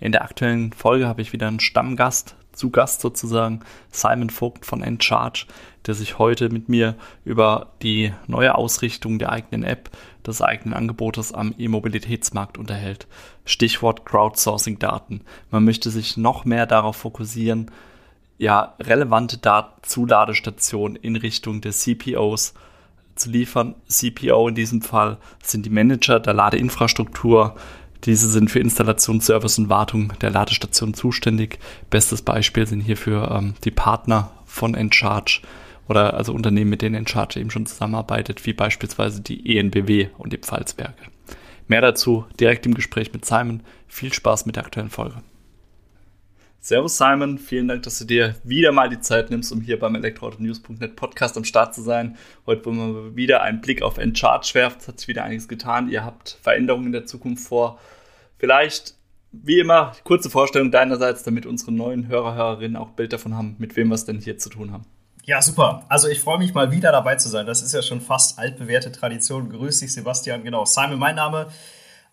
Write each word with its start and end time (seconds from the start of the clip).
In 0.00 0.12
der 0.12 0.22
aktuellen 0.22 0.72
Folge 0.72 1.06
habe 1.06 1.22
ich 1.22 1.32
wieder 1.32 1.48
einen 1.48 1.60
Stammgast, 1.60 2.34
zu 2.52 2.70
Gast 2.70 3.00
sozusagen, 3.00 3.60
Simon 3.90 4.30
Vogt 4.30 4.66
von 4.66 4.82
Encharge, 4.82 5.46
der 5.86 5.94
sich 5.94 6.18
heute 6.18 6.50
mit 6.50 6.68
mir 6.68 6.94
über 7.24 7.68
die 7.82 8.12
neue 8.26 8.54
Ausrichtung 8.54 9.18
der 9.18 9.30
eigenen 9.30 9.62
App, 9.62 9.90
des 10.26 10.42
eigenen 10.42 10.74
Angebotes 10.74 11.32
am 11.32 11.54
E-Mobilitätsmarkt 11.56 12.58
unterhält. 12.58 13.06
Stichwort 13.46 14.04
Crowdsourcing-Daten. 14.04 15.22
Man 15.50 15.64
möchte 15.64 15.90
sich 15.90 16.16
noch 16.16 16.44
mehr 16.44 16.66
darauf 16.66 16.96
fokussieren, 16.96 17.70
ja, 18.36 18.74
relevante 18.80 19.38
Daten 19.38 19.82
zu 19.82 20.06
Ladestationen 20.06 20.96
in 20.96 21.16
Richtung 21.16 21.60
der 21.60 21.72
CPOs 21.72 22.54
zu 23.14 23.30
liefern. 23.30 23.74
CPO 23.86 24.48
in 24.48 24.54
diesem 24.54 24.82
Fall 24.82 25.18
sind 25.42 25.66
die 25.66 25.70
Manager 25.70 26.20
der 26.20 26.32
Ladeinfrastruktur, 26.32 27.54
diese 28.04 28.30
sind 28.30 28.50
für 28.50 28.60
Installation, 28.60 29.20
Service 29.20 29.58
und 29.58 29.68
Wartung 29.68 30.12
der 30.20 30.30
Ladestation 30.30 30.94
zuständig. 30.94 31.58
Bestes 31.90 32.22
Beispiel 32.22 32.66
sind 32.66 32.80
hierfür 32.80 33.30
ähm, 33.30 33.54
die 33.64 33.70
Partner 33.70 34.32
von 34.46 34.74
Encharge 34.74 35.42
oder 35.88 36.14
also 36.14 36.32
Unternehmen, 36.32 36.70
mit 36.70 36.82
denen 36.82 36.94
Encharge 36.94 37.40
eben 37.40 37.50
schon 37.50 37.66
zusammenarbeitet, 37.66 38.46
wie 38.46 38.52
beispielsweise 38.52 39.20
die 39.20 39.56
ENBW 39.56 40.08
und 40.18 40.32
die 40.32 40.38
Pfalzwerke. 40.38 41.04
Mehr 41.68 41.80
dazu 41.80 42.24
direkt 42.38 42.66
im 42.66 42.74
Gespräch 42.74 43.12
mit 43.12 43.24
Simon. 43.24 43.62
Viel 43.86 44.12
Spaß 44.12 44.46
mit 44.46 44.56
der 44.56 44.64
aktuellen 44.64 44.90
Folge. 44.90 45.22
Servus 46.62 46.98
Simon, 46.98 47.38
vielen 47.38 47.68
Dank, 47.68 47.84
dass 47.84 47.98
du 47.98 48.04
dir 48.04 48.34
wieder 48.44 48.70
mal 48.70 48.90
die 48.90 49.00
Zeit 49.00 49.30
nimmst, 49.30 49.50
um 49.50 49.62
hier 49.62 49.78
beim 49.78 49.94
elektroautonews.net 49.94 50.94
Podcast 50.94 51.38
am 51.38 51.44
Start 51.44 51.74
zu 51.74 51.80
sein. 51.80 52.18
Heute 52.44 52.66
wollen 52.66 52.94
wir 52.94 53.16
wieder 53.16 53.42
einen 53.42 53.62
Blick 53.62 53.80
auf 53.80 53.96
Encharge 53.96 54.50
werfen. 54.52 54.76
Es 54.78 54.86
hat 54.86 54.98
sich 55.00 55.08
wieder 55.08 55.24
einiges 55.24 55.48
getan. 55.48 55.88
Ihr 55.88 56.04
habt 56.04 56.38
Veränderungen 56.42 56.86
in 56.86 56.92
der 56.92 57.06
Zukunft 57.06 57.48
vor. 57.48 57.80
Vielleicht, 58.40 58.94
wie 59.32 59.60
immer, 59.60 59.92
kurze 60.02 60.30
Vorstellung 60.30 60.70
deinerseits, 60.70 61.22
damit 61.22 61.44
unsere 61.44 61.72
neuen 61.72 62.08
Hörer, 62.08 62.34
Hörerinnen 62.34 62.76
auch 62.76 62.90
Bild 62.90 63.12
davon 63.12 63.36
haben, 63.36 63.54
mit 63.58 63.76
wem 63.76 63.88
wir 63.88 63.94
es 63.94 64.06
denn 64.06 64.18
hier 64.18 64.38
zu 64.38 64.48
tun 64.48 64.72
haben. 64.72 64.86
Ja, 65.26 65.42
super. 65.42 65.84
Also 65.90 66.08
ich 66.08 66.20
freue 66.20 66.38
mich 66.38 66.54
mal 66.54 66.72
wieder 66.72 66.90
dabei 66.90 67.16
zu 67.16 67.28
sein. 67.28 67.44
Das 67.44 67.60
ist 67.62 67.74
ja 67.74 67.82
schon 67.82 68.00
fast 68.00 68.38
altbewährte 68.38 68.90
Tradition. 68.90 69.50
Grüß 69.50 69.80
dich, 69.80 69.92
Sebastian. 69.92 70.42
Genau, 70.42 70.64
Simon, 70.64 70.98
mein 70.98 71.16
Name 71.16 71.48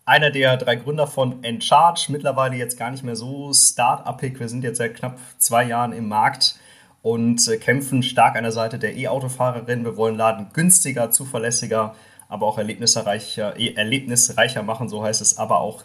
einer 0.04 0.30
der 0.30 0.58
drei 0.58 0.76
Gründer 0.76 1.06
von 1.06 1.42
Encharge, 1.42 2.06
mittlerweile 2.08 2.56
jetzt 2.56 2.78
gar 2.78 2.90
nicht 2.90 3.04
mehr 3.04 3.16
so 3.16 3.52
start-upig. 3.52 4.38
Wir 4.38 4.48
sind 4.48 4.64
jetzt 4.64 4.78
seit 4.78 4.94
knapp 4.94 5.18
zwei 5.38 5.64
Jahren 5.64 5.92
im 5.92 6.08
Markt 6.08 6.56
und 7.02 7.48
äh, 7.48 7.56
kämpfen 7.56 8.02
stark 8.02 8.36
an 8.36 8.42
der 8.42 8.52
Seite 8.52 8.78
der 8.78 8.96
E-Autofahrerin. 8.96 9.84
Wir 9.84 9.96
wollen 9.96 10.16
Laden 10.16 10.48
günstiger, 10.52 11.10
zuverlässiger, 11.10 11.94
aber 12.28 12.46
auch 12.46 12.58
erlebnisreicher, 12.58 13.58
eh, 13.58 13.74
erlebnisreicher 13.74 14.62
machen, 14.62 14.88
so 14.88 15.02
heißt 15.02 15.22
es, 15.22 15.38
aber 15.38 15.60
auch 15.60 15.84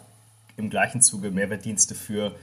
im 0.56 0.70
gleichen 0.70 1.00
Zuge 1.00 1.30
Mehrwertdienste 1.30 1.94
für 1.94 2.34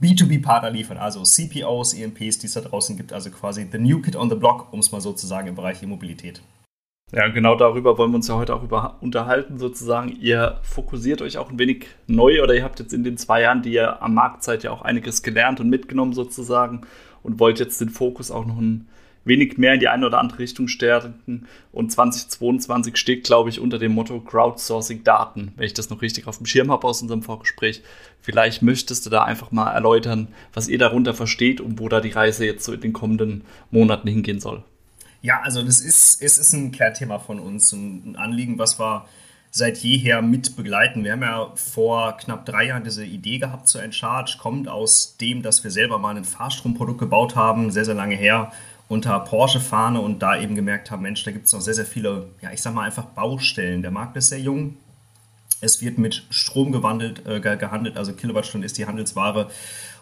B2B-Partner 0.00 0.70
liefern, 0.70 0.96
also 0.96 1.22
CPOs, 1.22 1.94
EMPs, 1.94 2.38
die 2.38 2.46
es 2.46 2.54
da 2.54 2.60
draußen 2.60 2.96
gibt, 2.96 3.12
also 3.12 3.30
quasi 3.30 3.66
the 3.70 3.78
new 3.78 4.00
kid 4.00 4.16
on 4.16 4.30
the 4.30 4.36
block, 4.36 4.72
um 4.72 4.80
es 4.80 4.92
mal 4.92 5.00
so 5.00 5.12
zu 5.12 5.26
sagen, 5.26 5.48
im 5.48 5.54
Bereich 5.54 5.82
E-Mobilität. 5.82 6.40
Ja, 7.12 7.28
genau 7.28 7.54
darüber 7.54 7.96
wollen 7.96 8.10
wir 8.10 8.16
uns 8.16 8.28
ja 8.28 8.34
heute 8.34 8.54
auch 8.54 8.62
über 8.62 8.96
unterhalten, 9.00 9.58
sozusagen. 9.58 10.16
Ihr 10.20 10.58
fokussiert 10.62 11.22
euch 11.22 11.38
auch 11.38 11.50
ein 11.50 11.58
wenig 11.58 11.86
neu 12.06 12.42
oder 12.42 12.54
ihr 12.54 12.64
habt 12.64 12.80
jetzt 12.80 12.92
in 12.92 13.04
den 13.04 13.18
zwei 13.18 13.42
Jahren, 13.42 13.62
die 13.62 13.74
ihr 13.74 14.02
am 14.02 14.14
Markt 14.14 14.42
seid, 14.42 14.64
ja 14.64 14.70
auch 14.70 14.82
einiges 14.82 15.22
gelernt 15.22 15.60
und 15.60 15.68
mitgenommen 15.68 16.12
sozusagen 16.12 16.80
und 17.22 17.38
wollt 17.38 17.60
jetzt 17.60 17.80
den 17.80 17.90
Fokus 17.90 18.30
auch 18.30 18.46
noch 18.46 18.58
ein 18.58 18.88
wenig 19.24 19.58
mehr 19.58 19.74
in 19.74 19.80
die 19.80 19.88
eine 19.88 20.06
oder 20.06 20.18
andere 20.18 20.38
Richtung 20.38 20.68
stärken. 20.68 21.46
Und 21.72 21.92
2022 21.92 22.96
steht, 22.96 23.24
glaube 23.24 23.50
ich, 23.50 23.60
unter 23.60 23.78
dem 23.78 23.92
Motto 23.92 24.20
Crowdsourcing 24.20 25.04
Daten, 25.04 25.52
wenn 25.56 25.66
ich 25.66 25.74
das 25.74 25.90
noch 25.90 26.02
richtig 26.02 26.26
auf 26.26 26.38
dem 26.38 26.46
Schirm 26.46 26.70
habe 26.70 26.86
aus 26.86 27.02
unserem 27.02 27.22
Vorgespräch. 27.22 27.82
Vielleicht 28.20 28.62
möchtest 28.62 29.06
du 29.06 29.10
da 29.10 29.24
einfach 29.24 29.50
mal 29.50 29.70
erläutern, 29.72 30.28
was 30.52 30.68
ihr 30.68 30.78
darunter 30.78 31.14
versteht 31.14 31.60
und 31.60 31.78
wo 31.78 31.88
da 31.88 32.00
die 32.00 32.10
Reise 32.10 32.46
jetzt 32.46 32.64
so 32.64 32.72
in 32.72 32.80
den 32.80 32.92
kommenden 32.92 33.44
Monaten 33.70 34.08
hingehen 34.08 34.40
soll. 34.40 34.62
Ja, 35.22 35.40
also 35.42 35.62
das 35.62 35.80
ist, 35.80 36.22
es 36.22 36.36
ist 36.36 36.52
ein 36.52 36.70
Kernthema 36.70 37.18
von 37.18 37.40
uns, 37.40 37.72
ein 37.72 38.16
Anliegen, 38.16 38.58
was 38.58 38.78
wir 38.78 39.06
seit 39.50 39.78
jeher 39.78 40.20
mit 40.20 40.56
begleiten. 40.56 41.04
Wir 41.04 41.12
haben 41.12 41.22
ja 41.22 41.52
vor 41.54 42.16
knapp 42.16 42.44
drei 42.44 42.66
Jahren 42.66 42.82
diese 42.82 43.04
Idee 43.04 43.38
gehabt 43.38 43.68
zu 43.68 43.78
Encharge, 43.78 44.36
kommt 44.38 44.68
aus 44.68 45.16
dem, 45.16 45.42
dass 45.42 45.62
wir 45.62 45.70
selber 45.70 45.98
mal 45.98 46.16
ein 46.16 46.24
Fahrstromprodukt 46.24 46.98
gebaut 46.98 47.36
haben, 47.36 47.70
sehr, 47.70 47.84
sehr 47.84 47.94
lange 47.94 48.16
her, 48.16 48.50
unter 48.88 49.18
Porsche-Fahne 49.20 50.00
und 50.00 50.20
da 50.20 50.38
eben 50.38 50.54
gemerkt 50.54 50.90
haben, 50.90 51.02
Mensch, 51.02 51.24
da 51.24 51.30
gibt 51.30 51.46
es 51.46 51.52
noch 51.52 51.60
sehr, 51.60 51.74
sehr 51.74 51.86
viele, 51.86 52.28
ja, 52.42 52.52
ich 52.52 52.60
sag 52.60 52.74
mal 52.74 52.82
einfach 52.82 53.04
Baustellen. 53.04 53.82
Der 53.82 53.90
Markt 53.90 54.16
ist 54.16 54.28
sehr 54.28 54.40
jung. 54.40 54.76
Es 55.60 55.80
wird 55.80 55.96
mit 55.96 56.26
Strom 56.30 56.72
gewandelt, 56.72 57.26
äh, 57.26 57.40
gehandelt, 57.40 57.96
also 57.96 58.12
Kilowattstunde 58.12 58.66
ist 58.66 58.76
die 58.76 58.86
Handelsware. 58.86 59.48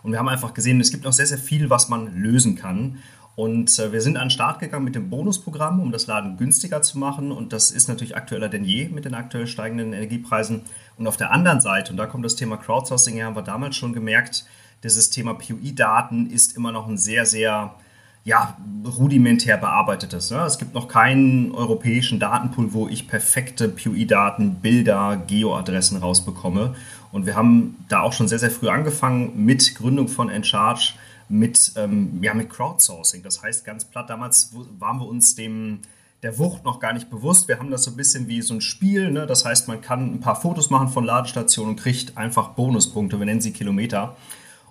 Und 0.03 0.10
wir 0.10 0.19
haben 0.19 0.28
einfach 0.28 0.54
gesehen, 0.54 0.81
es 0.81 0.91
gibt 0.91 1.04
noch 1.04 1.12
sehr, 1.12 1.26
sehr 1.26 1.38
viel, 1.38 1.71
was 1.71 1.88
man 1.88 2.16
lösen 2.16 2.56
kann. 2.56 2.98
Und 3.34 3.78
äh, 3.78 3.92
wir 3.92 4.00
sind 4.00 4.16
an 4.16 4.25
den 4.25 4.31
Start 4.31 4.59
gegangen 4.59 4.84
mit 4.84 4.94
dem 4.94 5.09
Bonusprogramm, 5.09 5.81
um 5.81 5.92
das 5.92 6.06
Laden 6.06 6.37
günstiger 6.37 6.82
zu 6.82 6.98
machen. 6.98 7.32
Und 7.32 7.53
das 7.53 7.71
ist 7.71 7.88
natürlich 7.88 8.16
aktueller 8.16 8.48
denn 8.48 8.65
je 8.65 8.88
mit 8.88 9.04
den 9.04 9.15
aktuell 9.15 9.47
steigenden 9.47 9.92
Energiepreisen. 9.92 10.62
Und 10.98 11.06
auf 11.06 11.16
der 11.16 11.31
anderen 11.31 11.60
Seite, 11.60 11.92
und 11.92 11.97
da 11.97 12.06
kommt 12.06 12.25
das 12.25 12.37
Thema 12.37 12.56
Crowdsourcing 12.56 13.15
her, 13.15 13.26
haben 13.26 13.37
wir 13.37 13.42
damals 13.42 13.76
schon 13.76 13.92
gemerkt, 13.92 14.44
dieses 14.82 15.10
Thema 15.10 15.34
PUI-Daten 15.34 16.28
ist 16.28 16.56
immer 16.56 16.72
noch 16.72 16.88
ein 16.88 16.98
sehr, 16.98 17.25
sehr 17.25 17.76
ja, 18.25 18.56
rudimentär 18.84 19.56
bearbeitetes. 19.56 20.31
Ne? 20.31 20.38
Es 20.44 20.59
gibt 20.59 20.75
noch 20.75 20.88
keinen 20.88 21.53
europäischen 21.53 22.21
Datenpool, 22.21 22.72
wo 22.72 22.88
ich 22.88 23.09
perfekte 23.09 23.69
PUI-Daten, 23.69 24.56
Bilder, 24.56 25.21
Geoadressen 25.27 25.99
rausbekomme. 25.99 26.75
Und 27.10 27.27
wir 27.27 27.37
haben 27.37 27.84
da 27.88 28.00
auch 28.00 28.12
schon 28.12 28.28
sehr, 28.28 28.38
sehr 28.38 28.50
früh 28.50 28.69
angefangen 28.69 29.44
mit 29.44 29.75
Gründung 29.75 30.09
von 30.09 30.31
Encharge 30.31 30.94
mit, 31.28 31.72
ähm, 31.77 32.19
ja, 32.22 32.34
mit 32.34 32.50
Crowdsourcing. 32.50 33.22
Das 33.22 33.43
heißt 33.43 33.65
ganz 33.65 33.84
platt, 33.84 34.10
damals 34.10 34.53
waren 34.78 34.99
wir 34.99 35.06
uns 35.06 35.34
dem 35.34 35.81
der 36.22 36.39
Wucht 36.39 36.65
noch 36.65 36.78
gar 36.78 36.93
nicht 36.93 37.10
bewusst. 37.10 37.49
Wir 37.49 37.59
haben 37.59 37.71
das 37.71 37.83
so 37.83 37.91
ein 37.91 37.97
bisschen 37.97 38.28
wie 38.28 38.43
so 38.43 38.54
ein 38.54 38.60
Spiel. 38.60 39.10
Ne? 39.10 39.27
Das 39.27 39.44
heißt, 39.44 39.66
man 39.66 39.81
kann 39.81 40.15
ein 40.15 40.21
paar 40.21 40.41
Fotos 40.41 40.71
machen 40.71 40.89
von 40.89 41.04
Ladestationen 41.04 41.71
und 41.71 41.81
kriegt 41.81 42.16
einfach 42.16 42.50
Bonuspunkte. 42.50 43.19
Wir 43.19 43.27
nennen 43.27 43.41
sie 43.41 43.53
Kilometer. 43.53 44.16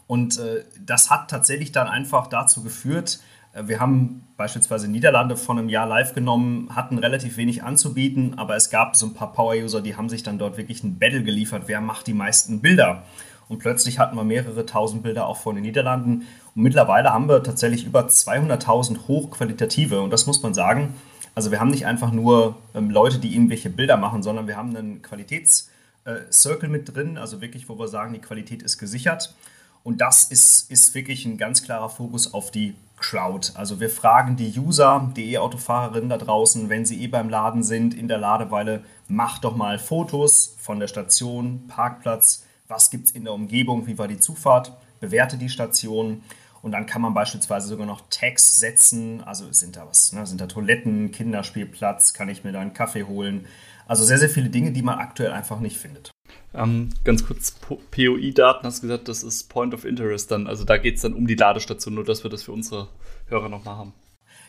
Und 0.08 0.40
äh, 0.40 0.64
das 0.86 1.10
hat 1.10 1.30
tatsächlich 1.30 1.74
dann 1.74 1.88
einfach 1.88 2.28
dazu 2.28 2.64
geführt, 2.64 3.20
wir 3.54 3.80
haben 3.80 4.24
beispielsweise 4.38 4.88
Niederlande 4.88 5.36
von 5.36 5.60
einem 5.60 5.70
Jahr 5.70 5.86
live 5.86 6.14
genommen, 6.14 6.70
hatten 6.76 6.98
relativ 6.98 7.38
wenig 7.38 7.64
anzubieten, 7.64 8.38
aber 8.38 8.56
es 8.56 8.70
gab 8.70 8.96
so 8.96 9.06
ein 9.06 9.14
paar 9.14 9.34
Power-User, 9.34 9.82
die 9.82 9.96
haben 9.96 10.10
sich 10.10 10.24
dann 10.24 10.40
dort 10.40 10.58
wirklich 10.58 10.84
ein 10.84 10.98
Battle 10.98 11.24
geliefert. 11.24 11.64
Wer 11.68 11.82
macht 11.82 12.08
die 12.08 12.14
meisten 12.14 12.62
Bilder? 12.62 13.04
Und 13.50 13.60
plötzlich 13.60 14.00
hatten 14.00 14.16
wir 14.16 14.24
mehrere 14.24 14.66
tausend 14.66 15.04
Bilder 15.04 15.28
auch 15.28 15.36
von 15.36 15.56
den 15.56 15.64
Niederlanden. 15.64 16.26
Und 16.56 16.64
mittlerweile 16.64 17.12
haben 17.12 17.28
wir 17.28 17.44
tatsächlich 17.44 17.86
über 17.86 18.08
200.000 18.08 19.10
hochqualitative. 19.10 20.00
Und 20.00 20.12
das 20.12 20.26
muss 20.26 20.42
man 20.42 20.54
sagen. 20.54 20.96
Also 21.36 21.52
wir 21.52 21.60
haben 21.60 21.70
nicht 21.70 21.86
einfach 21.86 22.14
nur 22.14 22.56
ähm, 22.74 22.90
Leute, 22.90 23.20
die 23.20 23.34
irgendwelche 23.34 23.70
Bilder 23.70 23.98
machen, 23.98 24.24
sondern 24.24 24.48
wir 24.48 24.56
haben 24.56 24.74
einen 24.76 25.02
Qualitätscircle 25.02 26.70
äh, 26.70 26.72
mit 26.72 26.96
drin. 26.96 27.18
Also 27.18 27.42
wirklich, 27.42 27.68
wo 27.68 27.78
wir 27.78 27.90
sagen, 27.90 28.14
die 28.14 28.22
Qualität 28.22 28.64
ist 28.64 28.78
gesichert. 28.78 29.36
Und 29.84 30.00
das 30.00 30.32
ist, 30.32 30.72
ist 30.72 30.96
wirklich 30.96 31.26
ein 31.26 31.38
ganz 31.38 31.62
klarer 31.62 31.90
Fokus 31.90 32.34
auf 32.34 32.52
die 32.52 32.76
Crowd. 33.02 33.52
Also 33.56 33.80
wir 33.80 33.90
fragen 33.90 34.38
die 34.38 34.58
User, 34.58 35.12
die 35.16 35.34
E-Autofahrerinnen 35.34 36.10
da 36.10 36.18
draußen, 36.18 36.70
wenn 36.70 36.86
sie 36.86 37.04
eh 37.04 37.08
beim 37.08 37.28
Laden 37.28 37.64
sind, 37.64 37.94
in 37.94 38.08
der 38.08 38.18
Ladeweile, 38.18 38.84
macht 39.08 39.44
doch 39.44 39.56
mal 39.56 39.80
Fotos 39.80 40.56
von 40.60 40.80
der 40.80 40.88
Station, 40.88 41.68
Parkplatz, 41.68 42.46
was 42.70 42.90
gibt 42.90 43.08
es 43.08 43.12
in 43.12 43.26
der 43.26 43.34
Umgebung, 43.34 43.88
wie 43.88 43.98
war 43.98 44.08
die 44.08 44.20
Zufahrt, 44.20 44.72
bewerte 45.02 45.38
die 45.38 45.50
Station 45.50 46.24
und 46.62 46.72
dann 46.72 46.86
kann 46.86 47.02
man 47.02 47.14
beispielsweise 47.14 47.68
sogar 47.68 47.88
noch 47.88 48.04
Tags 48.10 48.58
setzen, 48.58 49.24
also 49.24 49.52
sind 49.52 49.76
da 49.76 49.88
was, 49.88 50.14
ne? 50.14 50.26
sind 50.26 50.40
da 50.40 50.48
Toiletten, 50.48 51.12
Kinderspielplatz, 51.12 52.14
kann 52.14 52.30
ich 52.30 52.44
mir 52.44 52.52
da 52.52 52.62
einen 52.62 52.74
Kaffee 52.74 53.04
holen. 53.04 53.48
Also 53.88 54.06
sehr, 54.06 54.20
sehr 54.20 54.30
viele 54.30 54.50
Dinge, 54.50 54.72
die 54.72 54.84
man 54.84 55.00
aktuell 55.00 55.32
einfach 55.32 55.60
nicht 55.60 55.78
findet. 55.78 56.11
Ähm, 56.54 56.90
ganz 57.04 57.26
kurz, 57.26 57.52
POI-Daten 57.92 58.66
hast 58.66 58.80
du 58.80 58.88
gesagt, 58.88 59.08
das 59.08 59.24
ist 59.24 59.50
Point 59.50 59.74
of 59.74 59.86
Interest 59.86 60.30
dann. 60.32 60.48
Also 60.48 60.64
da 60.66 60.78
geht 60.78 60.96
es 60.96 61.02
dann 61.02 61.14
um 61.14 61.28
die 61.28 61.36
Ladestation, 61.36 61.94
nur 61.94 62.04
dass 62.04 62.24
wir 62.24 62.30
das 62.30 62.44
für 62.44 62.52
unsere 62.52 62.90
Hörer 63.28 63.50
nochmal 63.50 63.78
haben. 63.78 63.94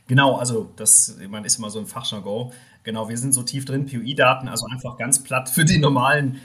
Genau, 0.09 0.37
also 0.37 0.71
das 0.77 1.17
man 1.31 1.45
ist 1.45 1.59
immer 1.59 1.71
so 1.71 1.79
ein 1.79 1.87
Fachjargon. 1.87 2.53
Genau, 2.83 3.09
wir 3.09 3.17
sind 3.17 3.33
so 3.33 3.45
tief 3.45 3.65
drin, 3.65 3.87
POI-Daten, 3.87 4.49
also 4.49 4.67
einfach 4.67 4.99
ganz 4.99 5.23
platt 5.23 5.49
für 5.49 5.65
die 5.65 5.79
normalen 5.79 6.41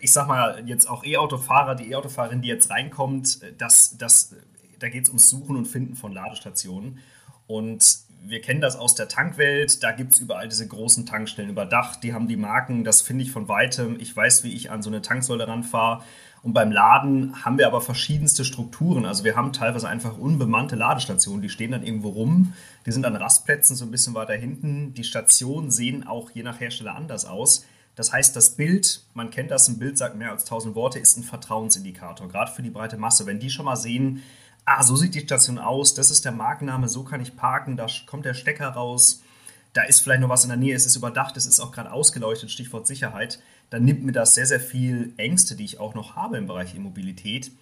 ich 0.00 0.12
sag 0.12 0.26
mal, 0.26 0.62
jetzt 0.66 0.88
auch 0.88 1.04
E-Autofahrer, 1.04 1.74
die 1.74 1.90
E-Autofahrerin, 1.90 2.42
die 2.42 2.48
jetzt 2.48 2.70
reinkommt, 2.70 3.40
das, 3.58 3.96
das, 3.98 4.34
da 4.78 4.88
geht 4.88 5.04
es 5.04 5.08
ums 5.10 5.28
Suchen 5.28 5.56
und 5.56 5.66
Finden 5.66 5.96
von 5.96 6.12
Ladestationen. 6.12 6.98
Und 7.46 7.98
wir 8.24 8.40
kennen 8.40 8.60
das 8.60 8.76
aus 8.76 8.94
der 8.94 9.08
Tankwelt, 9.08 9.82
da 9.82 9.92
gibt 9.92 10.14
es 10.14 10.20
überall 10.20 10.48
diese 10.48 10.66
großen 10.66 11.06
Tankstellen 11.06 11.50
überdacht, 11.50 12.02
die 12.02 12.14
haben 12.14 12.28
die 12.28 12.36
Marken, 12.36 12.84
das 12.84 13.02
finde 13.02 13.24
ich 13.24 13.32
von 13.32 13.48
weitem. 13.48 13.98
Ich 14.00 14.16
weiß, 14.16 14.44
wie 14.44 14.52
ich 14.52 14.70
an 14.70 14.82
so 14.82 14.90
eine 14.90 15.02
Tanksäule 15.02 15.46
ranfahre. 15.48 16.02
Und 16.42 16.54
beim 16.54 16.72
Laden 16.72 17.44
haben 17.44 17.58
wir 17.58 17.68
aber 17.68 17.80
verschiedenste 17.80 18.44
Strukturen. 18.44 19.06
Also 19.06 19.22
wir 19.22 19.36
haben 19.36 19.52
teilweise 19.52 19.88
einfach 19.88 20.18
unbemannte 20.18 20.74
Ladestationen, 20.74 21.40
die 21.40 21.48
stehen 21.48 21.70
dann 21.70 21.84
irgendwo 21.84 22.08
rum. 22.08 22.54
Die 22.84 22.90
sind 22.90 23.06
an 23.06 23.14
Rastplätzen 23.14 23.76
so 23.76 23.84
ein 23.84 23.92
bisschen 23.92 24.14
weiter 24.14 24.34
hinten. 24.34 24.92
Die 24.94 25.04
Stationen 25.04 25.70
sehen 25.70 26.04
auch 26.04 26.30
je 26.30 26.42
nach 26.42 26.58
Hersteller 26.58 26.96
anders 26.96 27.26
aus. 27.26 27.64
Das 27.94 28.12
heißt, 28.12 28.34
das 28.34 28.50
Bild, 28.56 29.04
man 29.14 29.30
kennt 29.30 29.50
das, 29.50 29.68
ein 29.68 29.78
Bild 29.78 29.98
sagt 29.98 30.16
mehr 30.16 30.30
als 30.30 30.44
tausend 30.44 30.74
Worte, 30.74 30.98
ist 30.98 31.16
ein 31.16 31.22
Vertrauensindikator, 31.22 32.26
gerade 32.26 32.50
für 32.50 32.62
die 32.62 32.70
breite 32.70 32.96
Masse. 32.96 33.26
Wenn 33.26 33.38
die 33.38 33.50
schon 33.50 33.66
mal 33.66 33.76
sehen, 33.76 34.22
ah, 34.64 34.82
so 34.82 34.96
sieht 34.96 35.14
die 35.14 35.20
Station 35.20 35.58
aus, 35.58 35.94
das 35.94 36.10
ist 36.10 36.24
der 36.24 36.32
Markenname, 36.32 36.88
so 36.88 37.02
kann 37.02 37.20
ich 37.20 37.36
parken, 37.36 37.76
da 37.76 37.86
kommt 38.06 38.24
der 38.24 38.34
Stecker 38.34 38.68
raus, 38.68 39.22
da 39.72 39.82
ist 39.82 40.00
vielleicht 40.00 40.20
noch 40.20 40.28
was 40.28 40.44
in 40.44 40.50
der 40.50 40.58
Nähe, 40.58 40.74
es 40.74 40.86
ist 40.86 40.96
überdacht, 40.96 41.36
es 41.36 41.46
ist 41.46 41.60
auch 41.60 41.72
gerade 41.72 41.92
ausgeleuchtet, 41.92 42.50
Stichwort 42.50 42.86
Sicherheit, 42.86 43.40
dann 43.70 43.84
nimmt 43.84 44.04
mir 44.04 44.12
das 44.12 44.34
sehr, 44.34 44.46
sehr 44.46 44.60
viel 44.60 45.14
Ängste, 45.16 45.56
die 45.56 45.64
ich 45.64 45.80
auch 45.80 45.94
noch 45.94 46.14
habe 46.14 46.36
im 46.36 46.46
Bereich 46.46 46.74
Immobilität. 46.74 47.52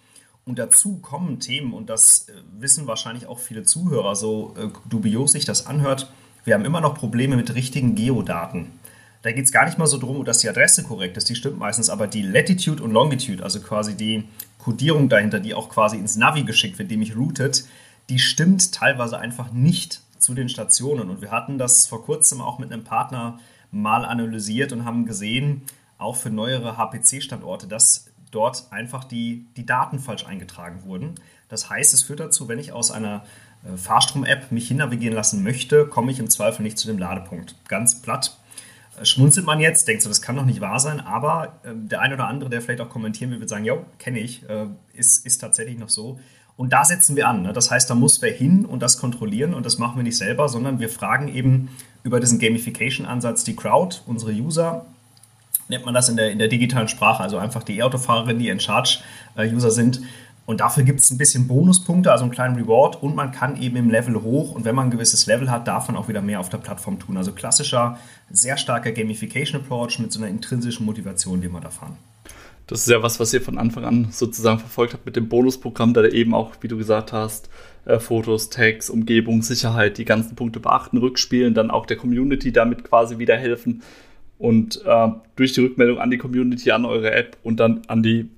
Und 0.43 0.59
dazu 0.59 0.97
kommen 0.97 1.39
Themen, 1.39 1.73
und 1.73 1.89
das 1.89 2.27
äh, 2.27 2.33
wissen 2.59 2.87
wahrscheinlich 2.87 3.27
auch 3.27 3.39
viele 3.39 3.63
Zuhörer, 3.63 4.15
so 4.15 4.55
äh, 4.57 4.67
dubios 4.89 5.31
sich 5.31 5.45
das 5.45 5.67
anhört, 5.67 6.11
wir 6.43 6.55
haben 6.55 6.65
immer 6.65 6.81
noch 6.81 6.95
Probleme 6.95 7.35
mit 7.35 7.53
richtigen 7.53 7.95
Geodaten. 7.95 8.71
Da 9.21 9.31
geht 9.31 9.45
es 9.45 9.51
gar 9.51 9.65
nicht 9.65 9.77
mal 9.77 9.87
so 9.87 9.97
darum, 9.97 10.25
dass 10.25 10.39
die 10.39 10.49
Adresse 10.49 10.83
korrekt 10.83 11.15
ist, 11.17 11.29
die 11.29 11.35
stimmt 11.35 11.59
meistens, 11.59 11.89
aber 11.89 12.07
die 12.07 12.23
Latitude 12.23 12.81
und 12.81 12.91
Longitude, 12.91 13.43
also 13.43 13.61
quasi 13.61 13.95
die 13.95 14.23
Codierung 14.57 15.09
dahinter, 15.09 15.39
die 15.39 15.53
auch 15.53 15.69
quasi 15.69 15.97
ins 15.97 16.15
Navi 16.15 16.43
geschickt 16.43 16.79
wird, 16.79 16.89
die 16.89 16.97
mich 16.97 17.15
routet, 17.15 17.65
die 18.09 18.19
stimmt 18.19 18.73
teilweise 18.73 19.19
einfach 19.19 19.51
nicht 19.51 20.01
zu 20.17 20.33
den 20.33 20.49
Stationen. 20.49 21.09
Und 21.09 21.21
wir 21.21 21.31
hatten 21.31 21.57
das 21.57 21.87
vor 21.87 22.03
kurzem 22.03 22.41
auch 22.41 22.59
mit 22.59 22.71
einem 22.71 22.83
Partner 22.83 23.39
mal 23.71 24.05
analysiert 24.05 24.71
und 24.71 24.85
haben 24.85 25.05
gesehen, 25.05 25.63
auch 25.97 26.15
für 26.15 26.29
neuere 26.29 26.77
HPC-Standorte, 26.77 27.67
dass 27.67 28.07
dort 28.31 28.71
einfach 28.71 29.03
die, 29.03 29.45
die 29.55 29.65
Daten 29.65 29.99
falsch 29.99 30.25
eingetragen 30.25 30.83
wurden. 30.83 31.15
Das 31.47 31.69
heißt, 31.69 31.93
es 31.93 32.03
führt 32.03 32.19
dazu, 32.19 32.47
wenn 32.47 32.59
ich 32.59 32.71
aus 32.71 32.91
einer 32.91 33.23
äh, 33.63 33.77
Fahrstrom-App 33.77 34.51
mich 34.51 34.67
hinnavigieren 34.67 35.15
lassen 35.15 35.43
möchte, 35.43 35.85
komme 35.85 36.11
ich 36.11 36.19
im 36.19 36.29
Zweifel 36.29 36.63
nicht 36.63 36.77
zu 36.77 36.87
dem 36.87 36.97
Ladepunkt. 36.97 37.55
Ganz 37.67 38.01
platt 38.01 38.37
schmunzelt 39.03 39.45
man 39.45 39.59
jetzt, 39.59 39.87
denkt 39.87 40.03
so, 40.03 40.09
das 40.09 40.21
kann 40.21 40.35
doch 40.35 40.45
nicht 40.45 40.61
wahr 40.61 40.79
sein, 40.79 40.99
aber 40.99 41.59
äh, 41.63 41.69
der 41.73 42.01
eine 42.01 42.15
oder 42.15 42.27
andere, 42.27 42.49
der 42.49 42.61
vielleicht 42.61 42.81
auch 42.81 42.89
kommentieren 42.89 43.31
will, 43.31 43.39
wird 43.39 43.49
sagen, 43.49 43.65
ja, 43.65 43.77
kenne 43.99 44.19
ich, 44.19 44.47
äh, 44.49 44.67
ist, 44.93 45.25
ist 45.25 45.39
tatsächlich 45.39 45.77
noch 45.77 45.89
so. 45.89 46.19
Und 46.57 46.73
da 46.73 46.83
setzen 46.85 47.15
wir 47.15 47.27
an. 47.27 47.41
Ne? 47.41 47.53
Das 47.53 47.71
heißt, 47.71 47.89
da 47.89 47.95
muss 47.95 48.21
wer 48.21 48.31
hin 48.31 48.65
und 48.65 48.81
das 48.81 48.99
kontrollieren 48.99 49.53
und 49.53 49.65
das 49.65 49.77
machen 49.77 49.95
wir 49.95 50.03
nicht 50.03 50.17
selber, 50.17 50.49
sondern 50.49 50.79
wir 50.79 50.89
fragen 50.89 51.27
eben 51.27 51.69
über 52.03 52.19
diesen 52.19 52.39
Gamification-Ansatz 52.39 53.43
die 53.43 53.55
Crowd, 53.55 54.01
unsere 54.05 54.31
User, 54.31 54.85
nennt 55.69 55.85
man 55.85 55.93
das 55.93 56.09
in 56.09 56.17
der, 56.17 56.31
in 56.31 56.37
der 56.37 56.49
digitalen 56.49 56.87
Sprache, 56.87 57.23
also 57.23 57.37
einfach 57.37 57.63
die 57.63 57.77
E-Autofahrerinnen, 57.77 58.39
die 58.39 58.49
in 58.49 58.59
Charge-User 58.59 59.67
äh, 59.69 59.71
sind, 59.71 60.01
und 60.45 60.59
dafür 60.59 60.83
gibt 60.83 60.99
es 60.99 61.11
ein 61.11 61.17
bisschen 61.17 61.47
Bonuspunkte, 61.47 62.11
also 62.11 62.23
einen 62.23 62.31
kleinen 62.31 62.55
Reward 62.55 63.01
und 63.01 63.15
man 63.15 63.31
kann 63.31 63.61
eben 63.61 63.77
im 63.77 63.89
Level 63.89 64.21
hoch 64.21 64.53
und 64.53 64.65
wenn 64.65 64.75
man 64.75 64.87
ein 64.87 64.91
gewisses 64.91 65.25
Level 65.27 65.49
hat, 65.51 65.67
darf 65.67 65.87
man 65.87 65.95
auch 65.95 66.07
wieder 66.07 66.21
mehr 66.21 66.39
auf 66.39 66.49
der 66.49 66.57
Plattform 66.57 66.99
tun. 66.99 67.17
Also 67.17 67.31
klassischer, 67.31 67.97
sehr 68.29 68.57
starker 68.57 68.91
Gamification 68.91 69.61
Approach 69.61 69.99
mit 69.99 70.11
so 70.11 70.19
einer 70.19 70.29
intrinsischen 70.29 70.85
Motivation, 70.85 71.41
die 71.41 71.49
wir 71.49 71.61
da 71.61 71.69
fahren. 71.69 71.97
Das 72.67 72.81
ist 72.81 72.89
ja 72.89 73.03
was, 73.03 73.19
was 73.19 73.33
ihr 73.33 73.41
von 73.41 73.57
Anfang 73.57 73.83
an 73.83 74.07
sozusagen 74.11 74.59
verfolgt 74.59 74.93
habt 74.93 75.05
mit 75.05 75.15
dem 75.15 75.27
Bonusprogramm, 75.27 75.93
da 75.93 76.05
eben 76.05 76.33
auch, 76.33 76.51
wie 76.61 76.69
du 76.69 76.77
gesagt 76.77 77.11
hast, 77.11 77.49
äh, 77.85 77.99
Fotos, 77.99 78.49
Tags, 78.49 78.89
Umgebung, 78.89 79.41
Sicherheit, 79.41 79.97
die 79.97 80.05
ganzen 80.05 80.35
Punkte 80.35 80.59
beachten, 80.59 80.97
rückspielen, 80.97 81.53
dann 81.53 81.69
auch 81.69 81.85
der 81.85 81.97
Community 81.97 82.51
damit 82.51 82.83
quasi 82.83 83.17
wieder 83.17 83.35
helfen 83.35 83.83
und 84.37 84.83
äh, 84.85 85.07
durch 85.35 85.53
die 85.53 85.61
Rückmeldung 85.61 85.99
an 85.99 86.11
die 86.11 86.17
Community, 86.17 86.71
an 86.71 86.85
eure 86.85 87.11
App 87.11 87.37
und 87.43 87.59
dann 87.59 87.81
an 87.87 88.03
die 88.03 88.29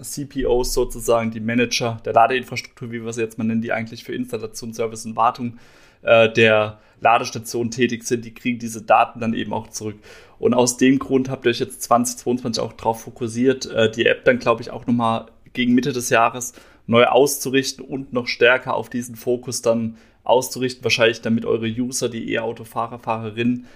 CPOs 0.00 0.72
sozusagen, 0.72 1.30
die 1.30 1.40
Manager 1.40 2.00
der 2.04 2.12
Ladeinfrastruktur, 2.12 2.92
wie 2.92 3.04
wir 3.04 3.12
sie 3.12 3.22
jetzt 3.22 3.38
mal 3.38 3.44
nennen, 3.44 3.62
die 3.62 3.72
eigentlich 3.72 4.04
für 4.04 4.14
Installation, 4.14 4.74
Service 4.74 5.06
und 5.06 5.16
Wartung 5.16 5.58
äh, 6.02 6.32
der 6.32 6.78
Ladestation 7.00 7.70
tätig 7.70 8.04
sind, 8.04 8.24
die 8.24 8.34
kriegen 8.34 8.58
diese 8.58 8.82
Daten 8.82 9.20
dann 9.20 9.34
eben 9.34 9.52
auch 9.52 9.68
zurück. 9.68 9.96
Und 10.38 10.54
aus 10.54 10.76
dem 10.76 10.98
Grund 10.98 11.28
habt 11.28 11.46
ihr 11.46 11.50
euch 11.50 11.60
jetzt 11.60 11.82
2022 11.82 12.62
auch 12.62 12.72
darauf 12.72 13.02
fokussiert, 13.02 13.66
äh, 13.66 13.90
die 13.90 14.06
App 14.06 14.24
dann, 14.24 14.38
glaube 14.38 14.62
ich, 14.62 14.70
auch 14.70 14.86
nochmal 14.86 15.26
gegen 15.52 15.74
Mitte 15.74 15.92
des 15.92 16.10
Jahres 16.10 16.54
neu 16.86 17.04
auszurichten 17.04 17.84
und 17.84 18.12
noch 18.12 18.28
stärker 18.28 18.74
auf 18.74 18.88
diesen 18.88 19.16
Fokus 19.16 19.62
dann 19.62 19.96
auszurichten, 20.24 20.84
wahrscheinlich 20.84 21.20
damit 21.20 21.44
eure 21.44 21.66
User, 21.66 22.08
die 22.08 22.32
E-Autofahrer, 22.32 22.98
Fahrerinnen, 22.98 23.66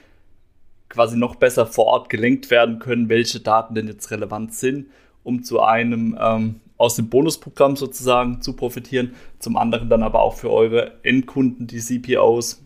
quasi 0.89 1.17
noch 1.17 1.37
besser 1.37 1.67
vor 1.67 1.87
Ort 1.87 2.11
gelenkt 2.11 2.51
werden 2.51 2.79
können, 2.79 3.09
welche 3.09 3.41
Daten 3.41 3.75
denn 3.75 3.87
jetzt 3.87 4.11
relevant 4.11 4.55
sind 4.55 4.87
um 5.23 5.43
zu 5.43 5.61
einem 5.61 6.17
ähm, 6.21 6.61
aus 6.81 6.97
dem 6.97 7.11
Bonusprogramm 7.11 7.77
sozusagen 7.77 8.41
zu 8.41 8.55
profitieren, 8.55 9.15
zum 9.39 9.59
anderen 9.59 9.91
dann 9.91 10.03
aber 10.03 10.23
auch 10.23 10.37
für 10.37 10.51
eure 10.51 10.93
Endkunden, 11.05 11.67
die 11.67 11.79
CPOs, 11.79 12.63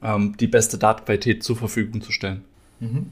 ähm, 0.00 0.36
die 0.38 0.46
beste 0.46 0.78
Datenqualität 0.78 1.42
zur 1.42 1.56
Verfügung 1.56 2.02
zu 2.02 2.12
stellen. 2.12 2.44
Mhm. 2.78 3.10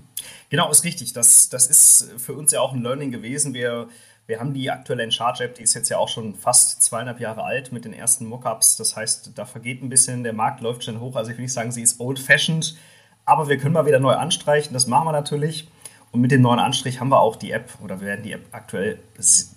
Genau, 0.51 0.71
ist 0.71 0.85
richtig. 0.85 1.13
Das, 1.15 1.49
das 1.49 1.67
ist 1.67 2.13
für 2.19 2.35
uns 2.35 2.53
ja 2.53 2.61
auch 2.61 2.73
ein 2.73 2.83
Learning 2.83 3.11
gewesen. 3.11 3.55
Wir, 3.55 3.89
wir 4.27 4.39
haben 4.39 4.55
die 4.55 4.71
aktuelle 4.71 5.03
Encharge-App, 5.03 5.57
die 5.57 5.63
ist 5.63 5.75
jetzt 5.75 5.89
ja 5.89 5.99
auch 5.99 6.09
schon 6.09 6.35
fast 6.37 6.83
zweieinhalb 6.83 7.19
Jahre 7.19 7.43
alt 7.43 7.73
mit 7.73 7.85
den 7.85 7.93
ersten 7.93 8.27
Mockups. 8.27 8.77
Das 8.77 8.95
heißt, 8.95 9.33
da 9.35 9.45
vergeht 9.47 9.83
ein 9.83 9.89
bisschen, 9.89 10.23
der 10.23 10.33
Markt 10.33 10.61
läuft 10.61 10.85
schon 10.85 11.01
hoch. 11.01 11.17
Also 11.17 11.33
ich 11.33 11.39
will 11.39 11.43
nicht 11.45 11.53
sagen, 11.53 11.73
sie 11.73 11.83
ist 11.83 11.99
old-fashioned, 11.99 12.77
aber 13.25 13.49
wir 13.49 13.59
können 13.59 13.75
mal 13.75 13.87
wieder 13.87 14.01
neu 14.01 14.15
anstreichen. 14.15 14.75
Das 14.75 14.87
machen 14.87 15.07
wir 15.07 15.13
natürlich. 15.13 15.69
Und 16.15 16.21
mit 16.21 16.31
dem 16.31 16.43
neuen 16.43 16.61
Anstrich 16.61 17.01
haben 17.01 17.09
wir 17.09 17.19
auch 17.19 17.35
die 17.35 17.51
App 17.51 17.73
oder 17.83 18.01
wir 18.01 18.07
werden 18.07 18.23
die 18.23 18.31
App 18.31 18.47
aktuell 18.53 19.01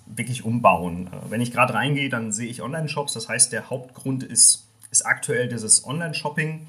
wirklich 0.06 0.44
umbauen. 0.44 1.06
Äh, 1.06 1.30
wenn 1.30 1.40
ich 1.40 1.52
gerade 1.52 1.72
reingehe, 1.72 2.08
dann 2.08 2.32
sehe 2.32 2.48
ich 2.48 2.62
Online-Shops. 2.62 3.12
Das 3.12 3.28
heißt, 3.28 3.52
der 3.52 3.70
Hauptgrund 3.70 4.24
ist, 4.24 4.66
ist 4.90 5.06
aktuell 5.06 5.46
dieses 5.46 5.86
Online-Shopping 5.86 6.66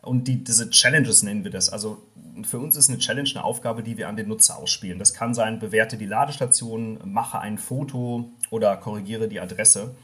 und 0.00 0.26
die, 0.26 0.42
diese 0.42 0.70
Challenges 0.70 1.22
nennen 1.22 1.44
wir 1.44 1.52
das. 1.52 1.68
Also 1.68 2.02
für 2.42 2.58
uns 2.58 2.74
ist 2.74 2.88
eine 2.88 2.98
Challenge 2.98 3.30
eine 3.32 3.44
Aufgabe, 3.44 3.84
die 3.84 3.96
wir 3.96 4.08
an 4.08 4.16
den 4.16 4.26
Nutzer 4.26 4.58
ausspielen. 4.58 4.98
Das 4.98 5.14
kann 5.14 5.34
sein, 5.34 5.60
bewerte 5.60 5.96
die 5.96 6.06
Ladestation, 6.06 6.98
mache 7.04 7.38
ein 7.38 7.58
Foto 7.58 8.28
oder 8.50 8.76
korrigiere 8.76 9.28
die 9.28 9.38
Adresse. 9.38 9.94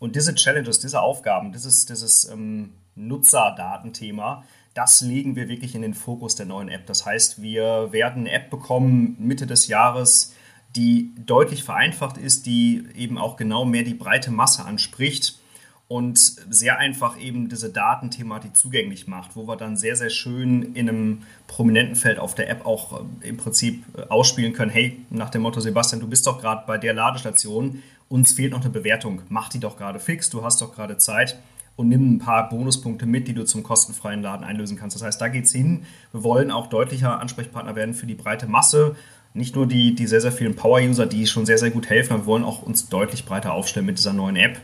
Und 0.00 0.16
diese 0.16 0.34
Challenges, 0.34 0.80
diese 0.80 1.00
Aufgaben, 1.00 1.52
dieses, 1.52 1.86
dieses 1.86 2.28
ähm, 2.28 2.72
Nutzerdatenthema, 2.96 4.42
das 4.74 5.00
legen 5.00 5.36
wir 5.36 5.48
wirklich 5.48 5.74
in 5.74 5.82
den 5.82 5.94
Fokus 5.94 6.34
der 6.34 6.46
neuen 6.46 6.68
App. 6.68 6.86
Das 6.86 7.06
heißt, 7.06 7.40
wir 7.40 7.92
werden 7.92 8.26
eine 8.26 8.32
App 8.32 8.50
bekommen 8.50 9.16
Mitte 9.18 9.46
des 9.46 9.68
Jahres, 9.68 10.34
die 10.74 11.12
deutlich 11.24 11.62
vereinfacht 11.62 12.18
ist, 12.18 12.46
die 12.46 12.84
eben 12.96 13.16
auch 13.16 13.36
genau 13.36 13.64
mehr 13.64 13.84
die 13.84 13.94
breite 13.94 14.32
Masse 14.32 14.64
anspricht 14.64 15.38
und 15.86 16.18
sehr 16.18 16.78
einfach 16.78 17.20
eben 17.20 17.48
diese 17.48 17.70
Datenthematik 17.70 18.56
zugänglich 18.56 19.06
macht, 19.06 19.36
wo 19.36 19.46
wir 19.46 19.56
dann 19.56 19.76
sehr, 19.76 19.94
sehr 19.94 20.10
schön 20.10 20.74
in 20.74 20.88
einem 20.88 21.22
prominenten 21.46 21.94
Feld 21.94 22.18
auf 22.18 22.34
der 22.34 22.48
App 22.48 22.66
auch 22.66 23.00
äh, 23.22 23.28
im 23.28 23.36
Prinzip 23.36 23.84
äh, 23.96 24.02
ausspielen 24.08 24.54
können, 24.54 24.70
hey, 24.70 24.98
nach 25.10 25.30
dem 25.30 25.42
Motto, 25.42 25.60
Sebastian, 25.60 26.00
du 26.00 26.08
bist 26.08 26.26
doch 26.26 26.40
gerade 26.40 26.64
bei 26.66 26.78
der 26.78 26.94
Ladestation, 26.94 27.82
uns 28.08 28.32
fehlt 28.32 28.52
noch 28.52 28.62
eine 28.62 28.70
Bewertung, 28.70 29.22
mach 29.28 29.50
die 29.50 29.60
doch 29.60 29.76
gerade 29.76 30.00
fix, 30.00 30.30
du 30.30 30.42
hast 30.42 30.60
doch 30.62 30.74
gerade 30.74 30.98
Zeit 30.98 31.38
und 31.76 31.88
nimm 31.88 32.14
ein 32.14 32.18
paar 32.18 32.48
Bonuspunkte 32.48 33.06
mit, 33.06 33.26
die 33.26 33.34
du 33.34 33.44
zum 33.44 33.62
kostenfreien 33.62 34.22
Laden 34.22 34.44
einlösen 34.44 34.76
kannst. 34.76 34.96
Das 34.96 35.02
heißt, 35.02 35.20
da 35.20 35.28
geht 35.28 35.46
es 35.46 35.52
hin. 35.52 35.84
Wir 36.12 36.22
wollen 36.22 36.50
auch 36.50 36.68
deutlicher 36.68 37.20
Ansprechpartner 37.20 37.74
werden 37.74 37.94
für 37.94 38.06
die 38.06 38.14
breite 38.14 38.46
Masse. 38.46 38.94
Nicht 39.32 39.56
nur 39.56 39.66
die, 39.66 39.94
die 39.94 40.06
sehr, 40.06 40.20
sehr 40.20 40.30
vielen 40.30 40.54
Power-User, 40.54 41.06
die 41.06 41.26
schon 41.26 41.46
sehr, 41.46 41.58
sehr 41.58 41.70
gut 41.70 41.90
helfen, 41.90 42.12
aber 42.12 42.22
wir 42.22 42.26
wollen 42.26 42.44
auch 42.44 42.62
uns 42.62 42.88
deutlich 42.88 43.24
breiter 43.24 43.52
aufstellen 43.52 43.86
mit 43.86 43.98
dieser 43.98 44.12
neuen 44.12 44.36
App. 44.36 44.60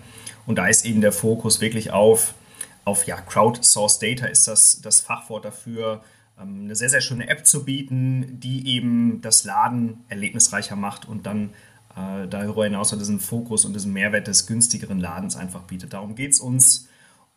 Und 0.46 0.56
da 0.56 0.68
ist 0.68 0.84
eben 0.84 1.00
der 1.00 1.12
Fokus 1.12 1.60
wirklich 1.60 1.90
auf, 1.90 2.34
auf 2.84 3.06
ja, 3.06 3.16
Crowdsourced 3.16 4.02
Data 4.02 4.26
ist 4.26 4.46
das, 4.46 4.80
das 4.80 5.00
Fachwort 5.00 5.44
dafür, 5.44 6.02
ähm, 6.40 6.62
eine 6.64 6.76
sehr, 6.76 6.88
sehr 6.88 7.00
schöne 7.00 7.28
App 7.28 7.46
zu 7.46 7.64
bieten, 7.64 8.38
die 8.40 8.68
eben 8.68 9.20
das 9.22 9.42
Laden 9.42 10.04
erlebnisreicher 10.08 10.76
macht 10.76 11.08
und 11.08 11.26
dann 11.26 11.50
äh, 11.96 12.28
darüber 12.28 12.64
hinaus 12.64 12.90
diesen 12.90 13.18
Fokus 13.18 13.64
und 13.64 13.72
diesen 13.72 13.92
Mehrwert 13.92 14.28
des 14.28 14.46
günstigeren 14.46 15.00
Ladens 15.00 15.34
einfach 15.34 15.62
bietet. 15.62 15.92
Darum 15.92 16.14
geht 16.14 16.32
es 16.32 16.40
uns 16.40 16.88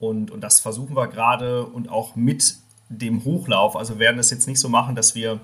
und, 0.07 0.31
und 0.31 0.41
das 0.41 0.59
versuchen 0.59 0.95
wir 0.95 1.07
gerade 1.07 1.65
und 1.65 1.89
auch 1.89 2.15
mit 2.15 2.55
dem 2.89 3.23
Hochlauf. 3.23 3.75
Also 3.75 3.99
werden 3.99 4.17
das 4.17 4.29
jetzt 4.29 4.47
nicht 4.47 4.59
so 4.59 4.69
machen, 4.69 4.95
dass 4.95 5.15
wir 5.15 5.39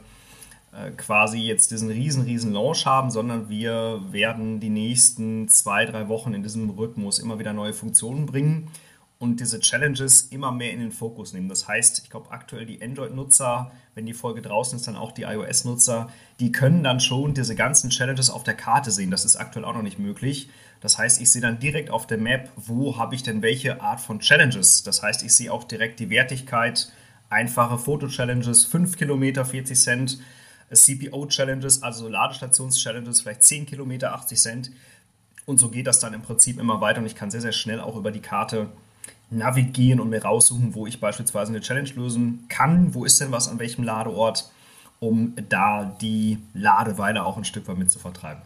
äh, 0.73 0.91
quasi 0.91 1.39
jetzt 1.39 1.71
diesen 1.71 1.89
riesen, 1.89 2.23
riesen 2.23 2.53
Launch 2.53 2.85
haben, 2.85 3.09
sondern 3.09 3.49
wir 3.49 4.01
werden 4.11 4.59
die 4.59 4.69
nächsten 4.69 5.47
zwei, 5.47 5.85
drei 5.85 6.07
Wochen 6.07 6.33
in 6.33 6.43
diesem 6.43 6.69
Rhythmus 6.69 7.19
immer 7.19 7.39
wieder 7.39 7.53
neue 7.53 7.73
Funktionen 7.73 8.25
bringen 8.25 8.69
und 9.19 9.41
diese 9.41 9.59
Challenges 9.59 10.23
immer 10.31 10.53
mehr 10.53 10.71
in 10.71 10.79
den 10.79 10.93
Fokus 10.93 11.33
nehmen. 11.33 11.49
Das 11.49 11.67
heißt, 11.67 11.99
ich 11.99 12.09
glaube 12.09 12.31
aktuell 12.31 12.65
die 12.65 12.81
Android-Nutzer, 12.81 13.69
wenn 13.93 14.05
die 14.05 14.13
Folge 14.13 14.41
draußen 14.41 14.79
ist, 14.79 14.87
dann 14.87 14.95
auch 14.95 15.11
die 15.11 15.23
iOS-Nutzer, 15.23 16.09
die 16.39 16.53
können 16.53 16.85
dann 16.85 17.01
schon 17.01 17.33
diese 17.33 17.53
ganzen 17.53 17.89
Challenges 17.89 18.29
auf 18.29 18.45
der 18.45 18.53
Karte 18.53 18.91
sehen. 18.91 19.11
Das 19.11 19.25
ist 19.25 19.35
aktuell 19.35 19.65
auch 19.65 19.73
noch 19.73 19.81
nicht 19.81 19.99
möglich. 19.99 20.49
Das 20.79 20.97
heißt, 20.97 21.19
ich 21.21 21.29
sehe 21.29 21.41
dann 21.41 21.59
direkt 21.59 21.89
auf 21.89 22.07
der 22.07 22.17
Map, 22.17 22.49
wo 22.55 22.97
habe 22.97 23.13
ich 23.13 23.21
denn 23.21 23.41
welche 23.41 23.81
Art 23.81 23.99
von 23.99 24.19
Challenges. 24.19 24.83
Das 24.83 25.03
heißt, 25.03 25.21
ich 25.23 25.35
sehe 25.35 25.51
auch 25.51 25.65
direkt 25.65 25.99
die 25.99 26.09
Wertigkeit, 26.09 26.89
einfache 27.29 27.77
Foto-Challenges, 27.77 28.63
5 28.63 28.95
Kilometer, 28.95 29.43
40 29.43 29.77
Cent, 29.77 30.19
CPO-Challenges, 30.71 31.83
also 31.83 32.07
Ladestations-Challenges, 32.07 33.19
vielleicht 33.19 33.43
10 33.43 33.65
Kilometer, 33.65 34.13
80 34.13 34.39
Cent. 34.39 34.71
Und 35.45 35.59
so 35.59 35.69
geht 35.69 35.87
das 35.87 35.99
dann 35.99 36.13
im 36.13 36.21
Prinzip 36.21 36.57
immer 36.57 36.79
weiter 36.79 36.99
und 37.01 37.05
ich 37.05 37.15
kann 37.15 37.31
sehr, 37.31 37.41
sehr 37.41 37.51
schnell 37.51 37.81
auch 37.81 37.97
über 37.97 38.11
die 38.11 38.21
Karte 38.21 38.69
navigieren 39.29 39.99
und 39.99 40.09
mir 40.09 40.23
raussuchen, 40.23 40.73
wo 40.75 40.87
ich 40.87 40.99
beispielsweise 40.99 41.51
eine 41.51 41.61
Challenge 41.61 41.89
lösen 41.95 42.45
kann. 42.49 42.93
Wo 42.93 43.05
ist 43.05 43.19
denn 43.21 43.31
was 43.31 43.47
an 43.47 43.59
welchem 43.59 43.83
Ladeort, 43.83 44.49
um 44.99 45.33
da 45.49 45.95
die 46.01 46.39
Ladeweile 46.53 47.25
auch 47.25 47.37
ein 47.37 47.45
Stück 47.45 47.67
weit 47.67 47.77
mit 47.77 47.91
zu 47.91 47.99
vertreiben. 47.99 48.41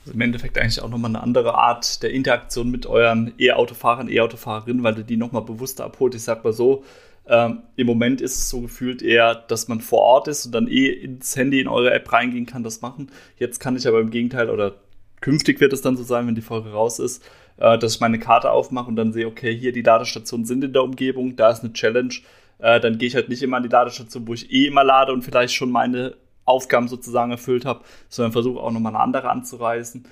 Also 0.00 0.14
im 0.14 0.20
Endeffekt 0.20 0.58
eigentlich 0.58 0.82
auch 0.82 0.90
nochmal 0.90 1.10
eine 1.10 1.22
andere 1.22 1.54
Art 1.54 2.02
der 2.02 2.10
Interaktion 2.12 2.70
mit 2.70 2.86
euren 2.86 3.32
E-Autofahrern, 3.38 4.08
E-Autofahrerinnen, 4.08 4.82
weil 4.82 4.94
du 4.94 5.04
die 5.04 5.16
nochmal 5.16 5.42
bewusster 5.42 5.84
abholt. 5.84 6.14
Ich 6.14 6.22
sag 6.22 6.44
mal 6.44 6.52
so, 6.52 6.84
ähm, 7.26 7.62
Im 7.76 7.86
Moment 7.86 8.20
ist 8.20 8.36
es 8.36 8.50
so 8.50 8.60
gefühlt 8.60 9.00
eher, 9.02 9.34
dass 9.34 9.68
man 9.68 9.80
vor 9.80 10.00
Ort 10.00 10.28
ist 10.28 10.46
und 10.46 10.52
dann 10.52 10.68
eh 10.68 10.88
ins 10.88 11.34
Handy 11.36 11.60
in 11.60 11.68
eure 11.68 11.92
App 11.92 12.12
reingehen 12.12 12.46
kann, 12.46 12.62
das 12.62 12.82
machen. 12.82 13.10
Jetzt 13.38 13.60
kann 13.60 13.76
ich 13.76 13.88
aber 13.88 14.00
im 14.00 14.10
Gegenteil 14.10 14.50
oder 14.50 14.74
künftig 15.20 15.60
wird 15.60 15.72
es 15.72 15.80
dann 15.80 15.96
so 15.96 16.02
sein, 16.02 16.26
wenn 16.26 16.34
die 16.34 16.42
Folge 16.42 16.72
raus 16.72 16.98
ist, 16.98 17.24
äh, 17.58 17.78
dass 17.78 17.94
ich 17.94 18.00
meine 18.00 18.18
Karte 18.18 18.50
aufmache 18.50 18.88
und 18.88 18.96
dann 18.96 19.12
sehe, 19.12 19.26
okay, 19.26 19.56
hier 19.56 19.72
die 19.72 19.82
Ladestationen 19.82 20.46
sind 20.46 20.64
in 20.64 20.72
der 20.72 20.82
Umgebung, 20.82 21.36
da 21.36 21.50
ist 21.50 21.62
eine 21.62 21.72
Challenge. 21.72 22.14
Äh, 22.58 22.80
dann 22.80 22.98
gehe 22.98 23.08
ich 23.08 23.14
halt 23.14 23.28
nicht 23.28 23.42
immer 23.42 23.58
an 23.58 23.62
die 23.62 23.68
Ladestation, 23.68 24.26
wo 24.26 24.34
ich 24.34 24.52
eh 24.52 24.66
immer 24.66 24.84
lade 24.84 25.12
und 25.12 25.22
vielleicht 25.22 25.54
schon 25.54 25.70
meine 25.70 26.14
Aufgaben 26.44 26.88
sozusagen 26.88 27.30
erfüllt 27.30 27.64
habe, 27.64 27.84
sondern 28.08 28.32
versuche 28.32 28.60
auch 28.60 28.70
nochmal 28.70 28.94
eine 28.94 29.02
andere 29.02 29.30
anzureisen 29.30 30.04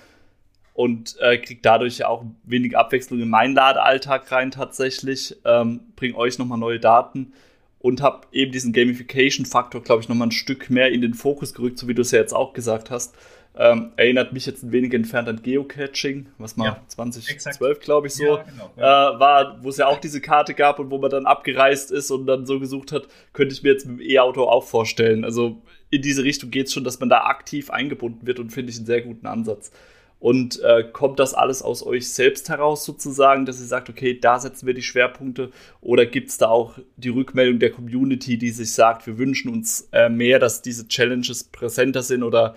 und 0.75 1.17
äh, 1.21 1.39
kriege 1.39 1.61
dadurch 1.63 1.99
ja 1.99 2.09
auch 2.09 2.25
wenig 2.45 2.77
Abwechslung 2.77 3.21
in 3.21 3.29
meinen 3.29 3.55
Ladealltag 3.55 4.31
rein 4.33 4.51
tatsächlich, 4.51 5.37
ähm, 5.45 5.81
bringe 5.97 6.17
euch 6.17 6.39
nochmal 6.39 6.59
neue 6.59 6.81
Daten 6.81 7.33
und 7.79 8.01
habe 8.01 8.27
eben 8.33 8.53
diesen 8.53 8.73
Gamification-Faktor, 8.73 9.83
glaube 9.83 10.03
ich, 10.03 10.09
nochmal 10.09 10.29
ein 10.29 10.33
Stück 10.33 10.71
mehr 10.71 10.91
in 10.91 11.03
den 11.03 11.15
Fokus 11.15 11.53
gerückt, 11.53 11.79
so 11.79 11.89
wie 11.89 11.95
du 11.95 12.03
es 12.03 12.13
ja 12.13 12.21
jetzt 12.21 12.33
auch 12.33 12.55
gesagt 12.55 12.91
hast, 12.91 13.15
ähm, 13.55 13.93
erinnert 13.97 14.33
mich 14.33 14.47
jetzt 14.47 14.63
ein 14.63 14.73
wenig 14.73 14.95
entfernt 14.95 15.29
an 15.29 15.43
Geocaching, 15.43 16.27
was 16.39 16.57
mal 16.57 16.65
ja, 16.67 16.83
2012, 16.89 17.81
glaube 17.81 18.07
ich, 18.07 18.15
so 18.15 18.25
ja, 18.25 18.45
genau, 18.45 18.71
ja. 18.77 19.15
Äh, 19.15 19.21
war, 19.21 19.63
wo 19.63 19.69
es 19.69 19.77
ja 19.77 19.89
auch 19.89 19.99
diese 19.99 20.23
Karte 20.23 20.55
gab 20.55 20.79
und 20.79 20.91
wo 20.91 20.99
man 20.99 21.11
dann 21.11 21.27
abgereist 21.27 21.91
ist 21.91 22.11
und 22.11 22.27
dann 22.27 22.47
so 22.47 22.59
gesucht 22.61 22.93
hat, 22.93 23.09
könnte 23.35 23.55
ich 23.55 23.63
mir 23.63 23.73
jetzt 23.73 23.87
mit 23.87 24.01
dem 24.01 24.11
E-Auto 24.11 24.45
auch 24.45 24.65
vorstellen. 24.65 25.25
Also 25.25 25.61
in 25.91 26.01
diese 26.01 26.25
Richtung 26.25 26.51
geht 26.51 26.69
es 26.69 26.73
schon, 26.73 26.85
dass 26.85 26.99
man 26.99 27.11
da 27.11 27.25
aktiv 27.25 27.71
eingebunden 27.71 28.27
wird 28.27 28.39
und 28.39 28.51
finde 28.51 28.71
ich 28.71 28.79
einen 28.79 28.87
sehr 28.87 29.03
guten 29.03 29.27
Ansatz. 29.27 29.71
Und 30.19 30.61
äh, 30.61 30.85
kommt 30.85 31.19
das 31.19 31.35
alles 31.35 31.63
aus 31.63 31.85
euch 31.85 32.09
selbst 32.09 32.49
heraus 32.49 32.85
sozusagen, 32.85 33.45
dass 33.45 33.59
ihr 33.59 33.67
sagt, 33.67 33.91
okay, 33.91 34.17
da 34.19 34.39
setzen 34.39 34.69
wir 34.69 34.73
die 34.73 34.81
Schwerpunkte? 34.81 35.51
Oder 35.81 36.07
gibt 36.07 36.31
es 36.31 36.39
da 36.39 36.47
auch 36.47 36.79
die 36.97 37.09
Rückmeldung 37.09 37.59
der 37.59 37.73
Community, 37.73 38.39
die 38.39 38.51
sich 38.51 38.73
sagt, 38.73 39.09
wir 39.09 39.19
wünschen 39.19 39.53
uns 39.53 39.89
äh, 39.91 40.09
mehr, 40.09 40.39
dass 40.39 40.63
diese 40.63 40.87
Challenges 40.87 41.43
präsenter 41.43 42.05
sind 42.05 42.23
oder 42.23 42.55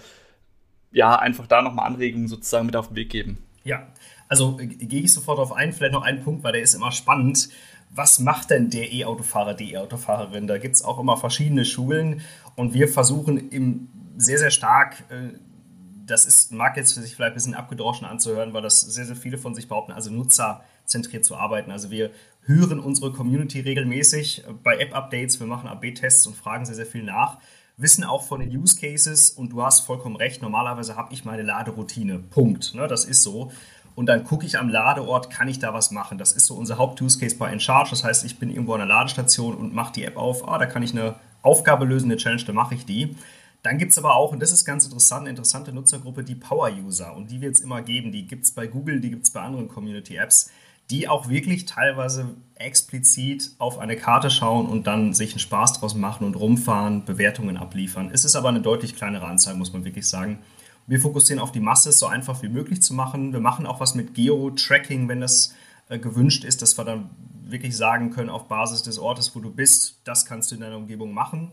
ja, 0.96 1.20
einfach 1.20 1.46
da 1.46 1.62
nochmal 1.62 1.88
Anregungen 1.88 2.30
sozusagen 2.30 2.66
mit 2.66 2.76
auf 2.78 2.88
den 2.88 2.96
Weg 2.96 3.10
geben. 3.10 3.38
Ja, 3.66 3.86
also 4.30 4.58
äh, 4.60 4.66
gehe 4.66 5.02
ich 5.02 5.12
sofort 5.12 5.40
auf 5.40 5.52
einen, 5.52 5.74
vielleicht 5.74 5.94
noch 5.94 6.04
einen 6.04 6.24
Punkt, 6.24 6.44
weil 6.44 6.54
der 6.54 6.62
ist 6.62 6.74
immer 6.74 6.94
spannend. 6.94 7.50
Was 7.94 8.20
macht 8.20 8.50
denn 8.50 8.70
der 8.70 8.94
E-Autofahrer, 8.94 9.54
die 9.56 9.74
E-Autofahrerin? 9.74 10.48
Da 10.48 10.58
gibt 10.58 10.76
es 10.76 10.84
auch 10.84 10.98
immer 10.98 11.18
verschiedene 11.18 11.66
Schulen 11.66 12.22
und 12.56 12.74
wir 12.74 12.88
versuchen 12.88 13.50
im 13.50 13.90
sehr, 14.16 14.38
sehr 14.38 14.52
stark, 14.52 15.04
äh, 15.10 15.38
das 16.06 16.26
ist, 16.26 16.54
mag 16.54 16.78
jetzt 16.78 16.94
für 16.94 17.02
sich 17.02 17.14
vielleicht 17.14 17.34
ein 17.34 17.36
bisschen 17.36 17.56
abgedroschen 17.56 18.08
anzuhören, 18.08 18.54
weil 18.54 18.62
das 18.62 18.80
sehr, 18.80 19.06
sehr 19.06 19.18
viele 19.18 19.38
von 19.38 19.54
sich 19.54 19.68
behaupten, 19.68 19.92
also 19.92 20.12
nutzerzentriert 20.12 21.26
zu 21.26 21.36
arbeiten. 21.36 21.72
Also 21.72 21.92
wir 21.92 22.12
hören 22.44 22.80
unsere 22.80 23.12
Community 23.12 23.60
regelmäßig 23.60 24.46
bei 24.64 24.78
App-Updates, 24.78 25.42
wir 25.42 25.48
machen 25.48 25.68
AB-Tests 25.68 26.26
und 26.26 26.38
fragen 26.38 26.66
sehr, 26.66 26.76
sehr 26.76 26.86
viel 26.86 27.04
nach 27.04 27.40
wissen 27.78 28.04
auch 28.04 28.24
von 28.24 28.40
den 28.40 28.56
Use 28.56 28.80
Cases 28.80 29.32
und 29.32 29.50
du 29.50 29.64
hast 29.64 29.82
vollkommen 29.82 30.16
recht, 30.16 30.42
normalerweise 30.42 30.96
habe 30.96 31.14
ich 31.14 31.26
meine 31.26 31.44
Laderoutine. 31.44 32.20
Punkt. 32.20 32.74
Ne, 32.74 32.88
das 32.88 33.06
ist 33.06 33.24
so. 33.24 33.52
Und 33.96 34.08
dann 34.08 34.26
gucke 34.26 34.46
ich 34.46 34.60
am 34.60 34.68
Ladeort, 34.68 35.30
kann 35.30 35.48
ich 35.48 35.60
da 35.60 35.74
was 35.74 35.92
machen? 35.92 36.18
Das 36.18 36.34
ist 36.34 36.48
so 36.48 36.56
unser 36.56 36.78
Haupt-Use 36.78 37.18
Case 37.18 37.38
bei 37.38 37.52
InCharge. 37.52 37.92
Das 37.92 38.04
heißt, 38.04 38.26
ich 38.26 38.38
bin 38.40 38.50
irgendwo 38.50 38.74
an 38.74 38.80
der 38.80 38.88
Ladestation 38.88 39.56
und 39.56 39.74
mache 39.74 39.94
die 39.94 40.04
App 40.04 40.18
auf. 40.18 40.48
Ah, 40.48 40.58
da 40.58 40.66
kann 40.66 40.84
ich 40.84 40.92
eine 40.92 41.16
Aufgabe 41.42 41.86
lösen, 41.86 42.12
eine 42.12 42.18
Challenge, 42.18 42.44
dann 42.44 42.56
mache 42.56 42.76
ich 42.76 42.86
die. 42.86 43.16
Dann 43.64 43.78
gibt 43.78 43.94
es 43.94 43.98
aber 43.98 44.16
auch, 44.16 44.32
und 44.32 44.42
das 44.42 44.52
ist 44.52 44.66
ganz 44.66 44.84
interessant, 44.84 45.22
eine 45.22 45.32
interessante 45.32 45.72
Nutzergruppe, 45.72 46.24
die 46.24 46.36
Power-User. 46.36 47.16
Und 47.16 47.32
die 47.32 47.42
wird 47.42 47.56
es 47.56 47.62
immer 47.62 47.82
geben. 47.82 48.12
Die 48.12 48.28
gibt 48.28 48.44
es 48.44 48.52
bei 48.52 48.68
Google, 48.68 49.00
die 49.00 49.10
gibt 49.10 49.24
es 49.24 49.32
bei 49.32 49.42
anderen 49.42 49.70
Community-Apps 49.70 50.52
die 50.90 51.08
auch 51.08 51.30
wirklich 51.30 51.66
teilweise 51.66 52.36
explizit 52.56 53.52
auf 53.58 53.80
eine 53.80 53.96
Karte 53.96 54.30
schauen 54.30 54.68
und 54.68 54.88
dann 54.88 55.14
sich 55.14 55.32
einen 55.32 55.40
Spaß 55.40 55.80
draus 55.80 55.96
machen 55.96 56.26
und 56.26 56.36
rumfahren, 56.36 57.06
Bewertungen 57.06 57.58
abliefern. 57.58 58.10
Es 58.14 58.24
ist 58.24 58.36
aber 58.36 58.50
eine 58.50 58.62
deutlich 58.62 58.96
kleinere 58.96 59.26
Anzahl, 59.26 59.56
muss 59.56 59.74
man 59.74 59.84
wirklich 59.84 60.08
sagen. 60.08 60.40
Wir 60.88 61.00
fokussieren 61.00 61.42
auf 61.42 61.52
die 61.52 61.60
Masse, 61.60 61.90
es 61.90 62.00
so 62.00 62.06
einfach 62.06 62.44
wie 62.44 62.50
möglich 62.50 62.82
zu 62.82 62.94
machen. 62.94 63.34
Wir 63.34 63.40
machen 63.40 63.66
auch 63.66 63.80
was 63.80 63.96
mit 63.96 64.14
Geo-Tracking, 64.14 65.08
wenn 65.10 65.20
das 65.20 65.54
äh, 65.90 65.98
gewünscht 65.98 66.44
ist, 66.44 66.62
dass 66.62 66.78
wir 66.78 66.86
dann 66.86 67.10
wirklich 67.44 67.76
sagen 67.76 68.12
können, 68.12 68.30
auf 68.30 68.48
Basis 68.48 68.84
des 68.84 69.00
Ortes, 69.00 69.36
wo 69.36 69.40
du 69.40 69.52
bist, 69.52 70.00
das 70.04 70.26
kannst 70.26 70.52
du 70.52 70.56
in 70.56 70.62
deiner 70.62 70.78
Umgebung 70.78 71.14
machen. 71.14 71.52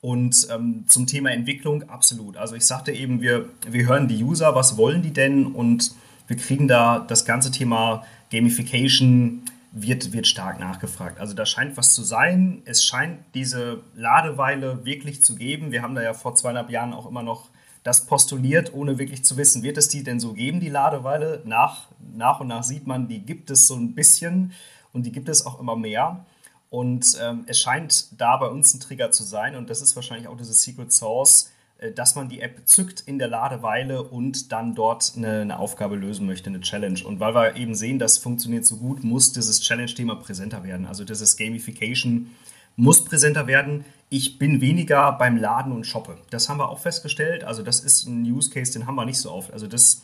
Und 0.00 0.46
ähm, 0.50 0.84
zum 0.86 1.06
Thema 1.06 1.30
Entwicklung, 1.30 1.88
absolut. 1.88 2.36
Also 2.36 2.54
ich 2.54 2.66
sagte 2.66 2.92
eben, 2.92 3.22
wir, 3.22 3.48
wir 3.68 3.86
hören 3.86 4.08
die 4.08 4.22
User, 4.22 4.54
was 4.54 4.76
wollen 4.76 5.02
die 5.02 5.12
denn? 5.12 5.46
Und 5.46 5.94
wir 6.26 6.36
kriegen 6.36 6.68
da 6.68 7.00
das 7.00 7.24
ganze 7.24 7.50
Thema 7.50 8.04
Gamification 8.30 9.42
wird, 9.72 10.12
wird 10.12 10.26
stark 10.26 10.58
nachgefragt. 10.58 11.20
Also 11.20 11.34
da 11.34 11.44
scheint 11.44 11.76
was 11.76 11.92
zu 11.94 12.02
sein. 12.02 12.62
Es 12.64 12.84
scheint 12.84 13.20
diese 13.34 13.82
Ladeweile 13.94 14.84
wirklich 14.84 15.22
zu 15.22 15.36
geben. 15.36 15.70
Wir 15.70 15.82
haben 15.82 15.94
da 15.94 16.02
ja 16.02 16.14
vor 16.14 16.34
zweieinhalb 16.34 16.70
Jahren 16.70 16.92
auch 16.92 17.06
immer 17.06 17.22
noch 17.22 17.50
das 17.86 18.06
postuliert, 18.06 18.74
ohne 18.74 18.98
wirklich 18.98 19.24
zu 19.24 19.36
wissen, 19.36 19.62
wird 19.62 19.78
es 19.78 19.88
die 19.88 20.02
denn 20.02 20.18
so 20.18 20.32
geben, 20.32 20.58
die 20.58 20.68
Ladeweile? 20.68 21.42
Nach, 21.44 21.86
nach 22.16 22.40
und 22.40 22.48
nach 22.48 22.64
sieht 22.64 22.86
man, 22.86 23.06
die 23.06 23.20
gibt 23.20 23.48
es 23.48 23.68
so 23.68 23.76
ein 23.76 23.94
bisschen 23.94 24.52
und 24.92 25.06
die 25.06 25.12
gibt 25.12 25.28
es 25.28 25.46
auch 25.46 25.60
immer 25.60 25.76
mehr. 25.76 26.26
Und 26.68 27.16
ähm, 27.22 27.44
es 27.46 27.60
scheint 27.60 28.20
da 28.20 28.38
bei 28.38 28.48
uns 28.48 28.74
ein 28.74 28.80
Trigger 28.80 29.12
zu 29.12 29.22
sein 29.22 29.54
und 29.54 29.70
das 29.70 29.82
ist 29.82 29.94
wahrscheinlich 29.94 30.26
auch 30.26 30.36
diese 30.36 30.52
Secret 30.52 30.92
Source, 30.92 31.52
dass 31.94 32.14
man 32.14 32.28
die 32.28 32.40
App 32.40 32.62
zückt 32.64 33.00
in 33.00 33.18
der 33.18 33.28
Ladeweile 33.28 34.02
und 34.02 34.50
dann 34.50 34.74
dort 34.74 35.12
eine, 35.16 35.42
eine, 35.42 35.58
Aufgabe 35.58 35.96
lösen 35.96 36.26
möchte, 36.26 36.48
eine 36.48 36.60
Challenge. 36.60 37.00
Und 37.04 37.20
weil 37.20 37.34
wir 37.34 37.56
eben 37.56 37.74
sehen, 37.74 37.98
das 37.98 38.16
funktioniert 38.16 38.64
so 38.64 38.76
gut, 38.76 39.04
muss 39.04 39.32
dieses 39.32 39.60
Challenge-Thema 39.60 40.16
präsenter 40.16 40.64
werden. 40.64 40.86
Also 40.86 41.04
dieses 41.04 41.36
Gamification 41.36 42.30
muss 42.76 43.04
präsenter 43.04 43.46
werden. 43.46 43.84
Ich 44.08 44.38
bin 44.38 44.60
weniger 44.62 45.12
beim 45.12 45.36
Laden 45.36 45.72
und 45.72 45.86
shoppe. 45.86 46.16
Das 46.30 46.48
haben 46.48 46.58
wir 46.58 46.68
auch 46.70 46.78
festgestellt. 46.78 47.44
Also 47.44 47.62
das 47.62 47.80
ist 47.80 48.06
ein 48.06 48.22
Use 48.22 48.50
Case, 48.50 48.72
den 48.72 48.86
haben 48.86 48.94
wir 48.94 49.04
nicht 49.04 49.18
so 49.18 49.30
oft. 49.32 49.52
Also 49.52 49.66
das, 49.66 50.02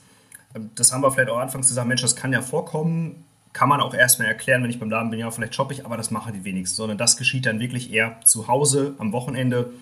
ähm, 0.54 0.70
das 0.74 0.92
haben 0.92 1.02
wir 1.02 1.10
vielleicht 1.10 1.30
auch 1.30 1.38
anfangs 1.38 1.68
gesagt, 1.68 1.88
Mensch, 1.88 2.02
das 2.02 2.16
kann 2.16 2.32
ja 2.34 2.42
vorkommen. 2.42 3.24
Kann 3.54 3.68
man 3.68 3.80
auch 3.80 3.94
erstmal 3.94 4.28
erklären, 4.28 4.62
wenn 4.62 4.70
ich 4.70 4.80
beim 4.80 4.90
Laden 4.90 5.10
bin, 5.10 5.20
ja, 5.20 5.30
vielleicht 5.30 5.54
shoppe 5.54 5.74
ich, 5.74 5.84
aber 5.84 5.96
das 5.98 6.10
machen 6.10 6.32
die 6.32 6.44
wenigsten. 6.44 6.76
Sondern 6.76 6.98
das 6.98 7.16
geschieht 7.16 7.46
dann 7.46 7.60
wirklich 7.60 7.92
eher 7.92 8.18
zu 8.24 8.48
Hause 8.48 8.94
am 8.98 9.12
Wochenende 9.12 9.72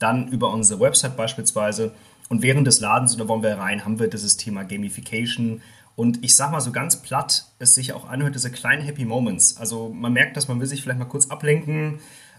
dann 0.00 0.28
über 0.28 0.52
unsere 0.52 0.80
Website 0.80 1.16
beispielsweise. 1.16 1.92
Und 2.28 2.42
während 2.42 2.66
des 2.66 2.80
Ladens, 2.80 3.14
oder 3.14 3.28
wollen 3.28 3.42
wir 3.42 3.56
rein, 3.58 3.84
haben 3.84 3.98
wir 4.00 4.08
dieses 4.08 4.36
Thema 4.36 4.64
Gamification. 4.64 5.62
Und 5.96 6.24
ich 6.24 6.34
sage 6.34 6.52
mal 6.52 6.60
so 6.60 6.72
ganz 6.72 7.02
platt, 7.02 7.46
es 7.58 7.74
sich 7.74 7.92
auch 7.92 8.08
anhört, 8.08 8.34
diese 8.34 8.50
kleinen 8.50 8.82
Happy 8.82 9.04
Moments. 9.04 9.56
Also 9.56 9.88
man 9.88 10.12
merkt, 10.12 10.36
dass 10.36 10.48
man 10.48 10.60
will 10.60 10.66
sich 10.66 10.82
vielleicht 10.82 10.98
mal 10.98 11.04
kurz 11.04 11.28
ablenken. 11.30 11.98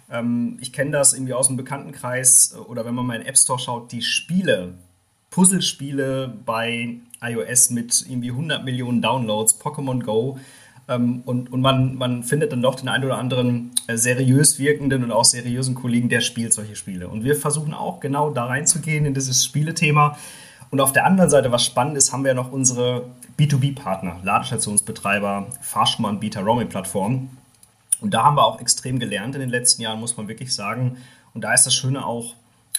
Ähm, 0.10 0.58
ich 0.62 0.74
kenne 0.74 0.92
das 0.92 1.14
irgendwie 1.14 1.34
aus 1.34 1.48
dem 1.48 1.58
Bekanntenkreis 1.58 2.56
oder 2.68 2.86
wenn 2.86 2.96
man 2.96 3.06
mal 3.06 3.16
in 3.16 3.22
den 3.22 3.28
App 3.28 3.38
Store 3.38 3.60
schaut, 3.60 3.92
die 3.92 4.02
Spiele, 4.02 4.74
Puzzlespiele 5.30 6.34
bei 6.46 6.98
iOS 7.22 7.70
mit 7.70 8.06
irgendwie 8.08 8.32
100 8.32 8.66
Millionen 8.66 9.02
Downloads, 9.02 9.60
Pokémon 9.62 10.04
Go, 10.04 10.40
und, 11.26 11.52
und 11.52 11.62
man, 11.62 11.96
man 11.96 12.24
findet 12.24 12.52
dann 12.52 12.62
doch 12.62 12.76
den 12.76 12.90
einen 12.90 13.06
oder 13.06 13.18
anderen 13.18 13.72
äh, 13.88 13.98
seriös 13.98 14.60
wirkenden 14.60 15.04
und 15.04 15.12
auch 15.12 15.26
seriösen 15.26 15.76
Kollegen, 15.76 16.10
der 16.10 16.22
spielt 16.22 16.54
solche 16.54 16.76
Spiele. 16.76 17.08
Und 17.08 17.24
wir 17.24 17.36
versuchen 17.36 17.74
auch 17.74 18.00
genau 18.00 18.32
da 18.32 18.46
reinzugehen 18.46 19.06
in 19.06 19.14
dieses 19.14 19.46
Spielethema. 19.46 20.18
Und 20.70 20.82
auf 20.82 20.94
der 20.94 21.06
anderen 21.06 21.30
Seite, 21.30 21.52
was 21.52 21.66
spannend 21.66 21.98
ist, 21.98 22.12
haben 22.12 22.24
wir 22.24 22.34
noch 22.34 22.52
unsere 22.52 23.06
B2B-Partner, 23.38 24.20
Ladestationsbetreiber, 24.24 25.48
Fahrstromanbieter, 25.62 26.42
Roaming-Plattformen. 26.42 27.38
Und 28.00 28.14
da 28.14 28.24
haben 28.24 28.36
wir 28.36 28.46
auch 28.46 28.60
extrem 28.60 28.98
gelernt 28.98 29.36
in 29.36 29.42
den 29.42 29.50
letzten 29.50 29.82
Jahren, 29.82 30.00
muss 30.00 30.18
man 30.18 30.28
wirklich 30.28 30.54
sagen. 30.54 30.98
Und 31.34 31.44
da 31.44 31.54
ist 31.54 31.66
das 31.66 31.76
Schöne 31.76 32.06
auch, 32.06 32.36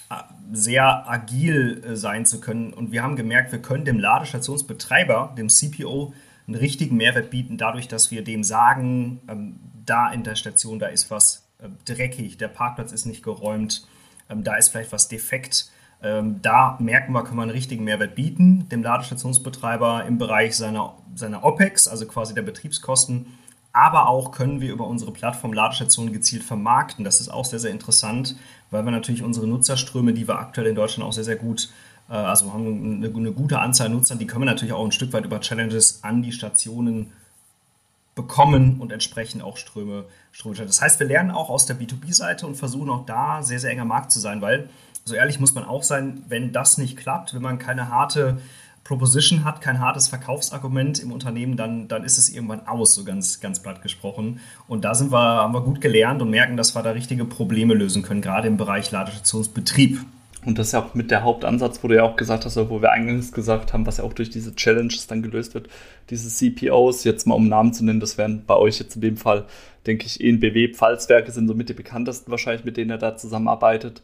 äh, 0.09 0.15
sehr 0.51 1.09
agil 1.09 1.83
äh, 1.85 1.95
sein 1.95 2.25
zu 2.25 2.41
können. 2.41 2.73
Und 2.73 2.91
wir 2.91 3.01
haben 3.03 3.15
gemerkt, 3.15 3.51
wir 3.51 3.61
können 3.61 3.85
dem 3.85 3.99
Ladestationsbetreiber, 3.99 5.33
dem 5.37 5.49
CPO, 5.49 6.13
einen 6.47 6.55
richtigen 6.55 6.97
Mehrwert 6.97 7.29
bieten, 7.29 7.57
dadurch, 7.57 7.87
dass 7.87 8.11
wir 8.11 8.23
dem 8.23 8.43
sagen, 8.43 9.21
ähm, 9.27 9.59
da 9.85 10.11
in 10.11 10.23
der 10.23 10.35
Station, 10.35 10.79
da 10.79 10.87
ist 10.87 11.11
was 11.11 11.47
äh, 11.59 11.67
dreckig, 11.85 12.37
der 12.37 12.47
Parkplatz 12.47 12.91
ist 12.91 13.05
nicht 13.05 13.23
geräumt, 13.23 13.87
ähm, 14.29 14.43
da 14.43 14.55
ist 14.55 14.69
vielleicht 14.69 14.91
was 14.91 15.07
defekt. 15.07 15.69
Ähm, 16.01 16.41
da 16.41 16.77
merken 16.79 17.13
wir, 17.13 17.23
können 17.23 17.37
wir 17.37 17.43
einen 17.43 17.51
richtigen 17.51 17.85
Mehrwert 17.85 18.15
bieten, 18.15 18.67
dem 18.69 18.83
Ladestationsbetreiber 18.83 20.05
im 20.05 20.17
Bereich 20.17 20.55
seiner, 20.57 20.97
seiner 21.15 21.45
OPEX, 21.45 21.87
also 21.87 22.05
quasi 22.05 22.33
der 22.33 22.41
Betriebskosten. 22.41 23.27
Aber 23.71 24.07
auch 24.07 24.31
können 24.31 24.61
wir 24.61 24.71
über 24.71 24.85
unsere 24.85 25.11
Plattform 25.11 25.53
Ladestationen 25.53 26.13
gezielt 26.13 26.43
vermarkten. 26.43 27.03
Das 27.03 27.19
ist 27.19 27.29
auch 27.29 27.45
sehr, 27.45 27.57
sehr 27.57 27.71
interessant, 27.71 28.35
weil 28.69 28.83
wir 28.83 28.91
natürlich 28.91 29.23
unsere 29.23 29.47
Nutzerströme, 29.47 30.13
die 30.13 30.27
wir 30.27 30.37
aktuell 30.37 30.67
in 30.67 30.75
Deutschland 30.75 31.07
auch 31.07 31.13
sehr, 31.13 31.23
sehr 31.23 31.37
gut 31.37 31.69
also 32.07 32.53
haben 32.53 32.97
eine, 33.03 33.07
eine, 33.07 33.31
gute 33.31 33.59
Anzahl 33.59 33.89
Nutzer, 33.89 34.15
die 34.15 34.27
können 34.27 34.41
wir 34.41 34.51
natürlich 34.51 34.73
auch 34.73 34.83
ein 34.83 34.91
Stück 34.91 35.13
weit 35.13 35.25
über 35.25 35.39
Challenges 35.39 36.03
an 36.03 36.21
die 36.21 36.31
Stationen 36.31 37.11
bekommen 38.15 38.79
und 38.79 38.91
entsprechend 38.91 39.41
auch 39.41 39.57
Ströme, 39.57 40.05
Ströme. 40.31 40.55
Das 40.55 40.81
heißt, 40.81 40.99
wir 40.99 41.07
lernen 41.07 41.31
auch 41.31 41.49
aus 41.49 41.65
der 41.65 41.79
B2B-Seite 41.79 42.45
und 42.45 42.55
versuchen 42.55 42.89
auch 42.89 43.05
da 43.05 43.41
sehr, 43.41 43.59
sehr 43.59 43.71
enger 43.71 43.85
Markt 43.85 44.11
zu 44.11 44.19
sein, 44.19 44.41
weil 44.41 44.69
so 45.05 45.15
ehrlich 45.15 45.39
muss 45.39 45.55
man 45.55 45.65
auch 45.65 45.83
sein, 45.83 46.23
wenn 46.27 46.51
das 46.51 46.77
nicht 46.77 46.97
klappt, 46.97 47.33
wenn 47.33 47.41
man 47.41 47.59
keine 47.59 47.89
harte 47.89 48.37
Proposition 48.83 49.45
hat, 49.45 49.61
kein 49.61 49.79
hartes 49.79 50.09
Verkaufsargument 50.09 50.99
im 50.99 51.11
Unternehmen, 51.11 51.55
dann, 51.55 51.87
dann 51.87 52.03
ist 52.03 52.17
es 52.17 52.29
irgendwann 52.29 52.67
aus, 52.67 52.93
so 52.93 53.05
ganz, 53.05 53.39
ganz 53.39 53.61
platt 53.61 53.81
gesprochen. 53.81 54.41
Und 54.67 54.83
da 54.83 54.93
sind 54.93 55.11
wir, 55.11 55.19
haben 55.19 55.53
wir 55.53 55.61
gut 55.61 55.79
gelernt 55.79 56.21
und 56.21 56.29
merken, 56.29 56.57
dass 56.57 56.75
wir 56.75 56.83
da 56.83 56.91
richtige 56.91 57.25
Probleme 57.25 57.73
lösen 57.73 58.03
können, 58.03 58.21
gerade 58.21 58.47
im 58.47 58.57
Bereich 58.57 58.91
Ladestationsbetrieb. 58.91 60.05
Und 60.45 60.59
das 60.59 60.67
ist 60.67 60.73
ja 60.73 60.83
auch 60.83 60.93
mit 60.93 61.11
der 61.11 61.23
Hauptansatz, 61.23 61.83
wo 61.83 61.87
du 61.87 61.95
ja 61.95 62.03
auch 62.03 62.15
gesagt 62.15 62.45
hast, 62.45 62.57
wo 62.57 62.81
wir 62.81 62.91
eingangs 62.91 63.31
gesagt 63.31 63.73
haben, 63.73 63.85
was 63.85 63.97
ja 63.97 64.03
auch 64.03 64.13
durch 64.13 64.29
diese 64.29 64.55
Challenges 64.55 65.07
dann 65.07 65.21
gelöst 65.21 65.53
wird, 65.53 65.69
diese 66.09 66.29
CPOs, 66.29 67.03
jetzt 67.03 67.25
mal 67.27 67.35
um 67.35 67.47
Namen 67.47 67.73
zu 67.73 67.85
nennen, 67.85 67.99
das 67.99 68.17
wären 68.17 68.43
bei 68.45 68.55
euch 68.55 68.79
jetzt 68.79 68.95
in 68.95 69.01
dem 69.01 69.17
Fall, 69.17 69.45
denke 69.87 70.05
ich, 70.05 70.21
ENBW, 70.21 70.73
Pfalzwerke 70.73 71.31
sind 71.31 71.47
somit 71.47 71.69
die 71.69 71.73
bekanntesten 71.73 72.31
wahrscheinlich, 72.31 72.65
mit 72.65 72.77
denen 72.77 72.91
er 72.91 72.97
da 72.97 73.15
zusammenarbeitet 73.15 74.01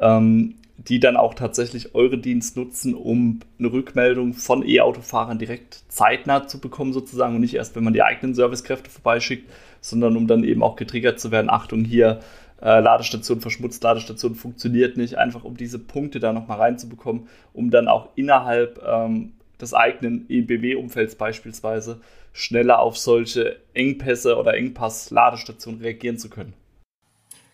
ähm, 0.00 0.54
die 0.76 1.00
dann 1.00 1.16
auch 1.16 1.34
tatsächlich 1.34 1.94
eure 1.94 2.18
Dienst 2.18 2.56
nutzen, 2.56 2.94
um 2.94 3.40
eine 3.58 3.72
Rückmeldung 3.72 4.32
von 4.34 4.66
E-Autofahrern 4.66 5.38
direkt 5.38 5.82
zeitnah 5.88 6.46
zu 6.46 6.60
bekommen, 6.60 6.92
sozusagen, 6.92 7.34
und 7.34 7.40
nicht 7.40 7.54
erst, 7.54 7.74
wenn 7.74 7.82
man 7.82 7.94
die 7.94 8.02
eigenen 8.02 8.34
Servicekräfte 8.34 8.88
vorbeischickt, 8.88 9.50
sondern 9.80 10.16
um 10.16 10.28
dann 10.28 10.44
eben 10.44 10.62
auch 10.62 10.76
getriggert 10.76 11.18
zu 11.18 11.32
werden, 11.32 11.50
Achtung, 11.50 11.84
hier, 11.84 12.20
äh, 12.60 12.80
Ladestation 12.80 13.40
verschmutzt, 13.40 13.82
Ladestation 13.82 14.34
funktioniert 14.34 14.96
nicht, 14.96 15.16
einfach 15.16 15.44
um 15.44 15.56
diese 15.56 15.78
Punkte 15.78 16.20
da 16.20 16.32
nochmal 16.32 16.58
reinzubekommen, 16.58 17.28
um 17.52 17.70
dann 17.70 17.88
auch 17.88 18.08
innerhalb 18.16 18.82
ähm, 18.86 19.32
des 19.60 19.74
eigenen 19.74 20.26
EBW-Umfelds 20.28 21.16
beispielsweise 21.16 22.00
schneller 22.32 22.80
auf 22.80 22.98
solche 22.98 23.56
Engpässe 23.74 24.36
oder 24.36 24.54
Engpass-Ladestationen 24.54 25.80
reagieren 25.80 26.18
zu 26.18 26.30
können. 26.30 26.54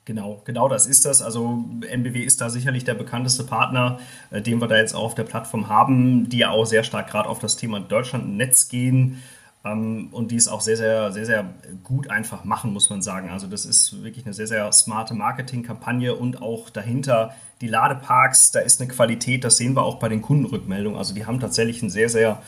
Genau, 0.07 0.43
genau 0.45 0.69
das 0.69 0.87
ist 0.87 1.07
das. 1.07 1.23
Also 1.23 1.65
NBW 1.89 2.21
ist 2.21 2.43
da 2.43 2.51
sicherlich 2.51 2.85
der 2.85 2.93
bekannteste 2.93 3.45
Partner, 3.45 3.99
äh, 4.31 4.43
den 4.43 4.61
wir 4.61 4.69
da 4.69 4.77
jetzt 4.77 4.95
auch 4.95 5.05
auf 5.05 5.15
der 5.15 5.25
Plattform 5.25 5.69
haben, 5.69 6.29
die 6.29 6.39
ja 6.39 6.51
auch 6.51 6.67
sehr 6.67 6.85
stark 6.85 7.09
gerade 7.09 7.29
auf 7.29 7.39
das 7.39 7.57
Thema 7.57 7.81
Deutschland-Netz 7.81 8.69
gehen 8.69 9.23
und 9.73 10.29
die 10.29 10.37
es 10.37 10.47
auch 10.47 10.61
sehr, 10.61 10.77
sehr, 10.77 11.11
sehr, 11.11 11.25
sehr 11.25 11.55
gut 11.85 12.11
einfach 12.11 12.45
machen, 12.45 12.73
muss 12.75 12.91
man 12.91 13.01
sagen. 13.01 13.31
Also 13.31 13.47
das 13.47 13.65
ist 13.65 14.03
wirklich 14.05 14.27
eine 14.27 14.35
sehr, 14.35 14.47
sehr 14.47 14.71
smarte 14.73 15.15
Marketingkampagne 15.15 16.15
und 16.15 16.43
auch 16.43 16.69
dahinter 16.69 17.35
die 17.63 17.69
Ladeparks, 17.69 18.51
da 18.51 18.61
ist 18.61 18.83
eine 18.83 18.91
Qualität, 18.91 19.43
das 19.43 19.57
sehen 19.57 19.75
wir 19.75 19.83
auch 19.85 19.99
bei 19.99 20.11
den 20.11 20.21
Kundenrückmeldungen. 20.21 20.99
Also 20.99 21.15
die 21.15 21.25
haben 21.25 21.41
tatsächlich 21.41 21.83
ein 21.83 21.89
sehr, 21.89 22.11
sehr 22.11 22.43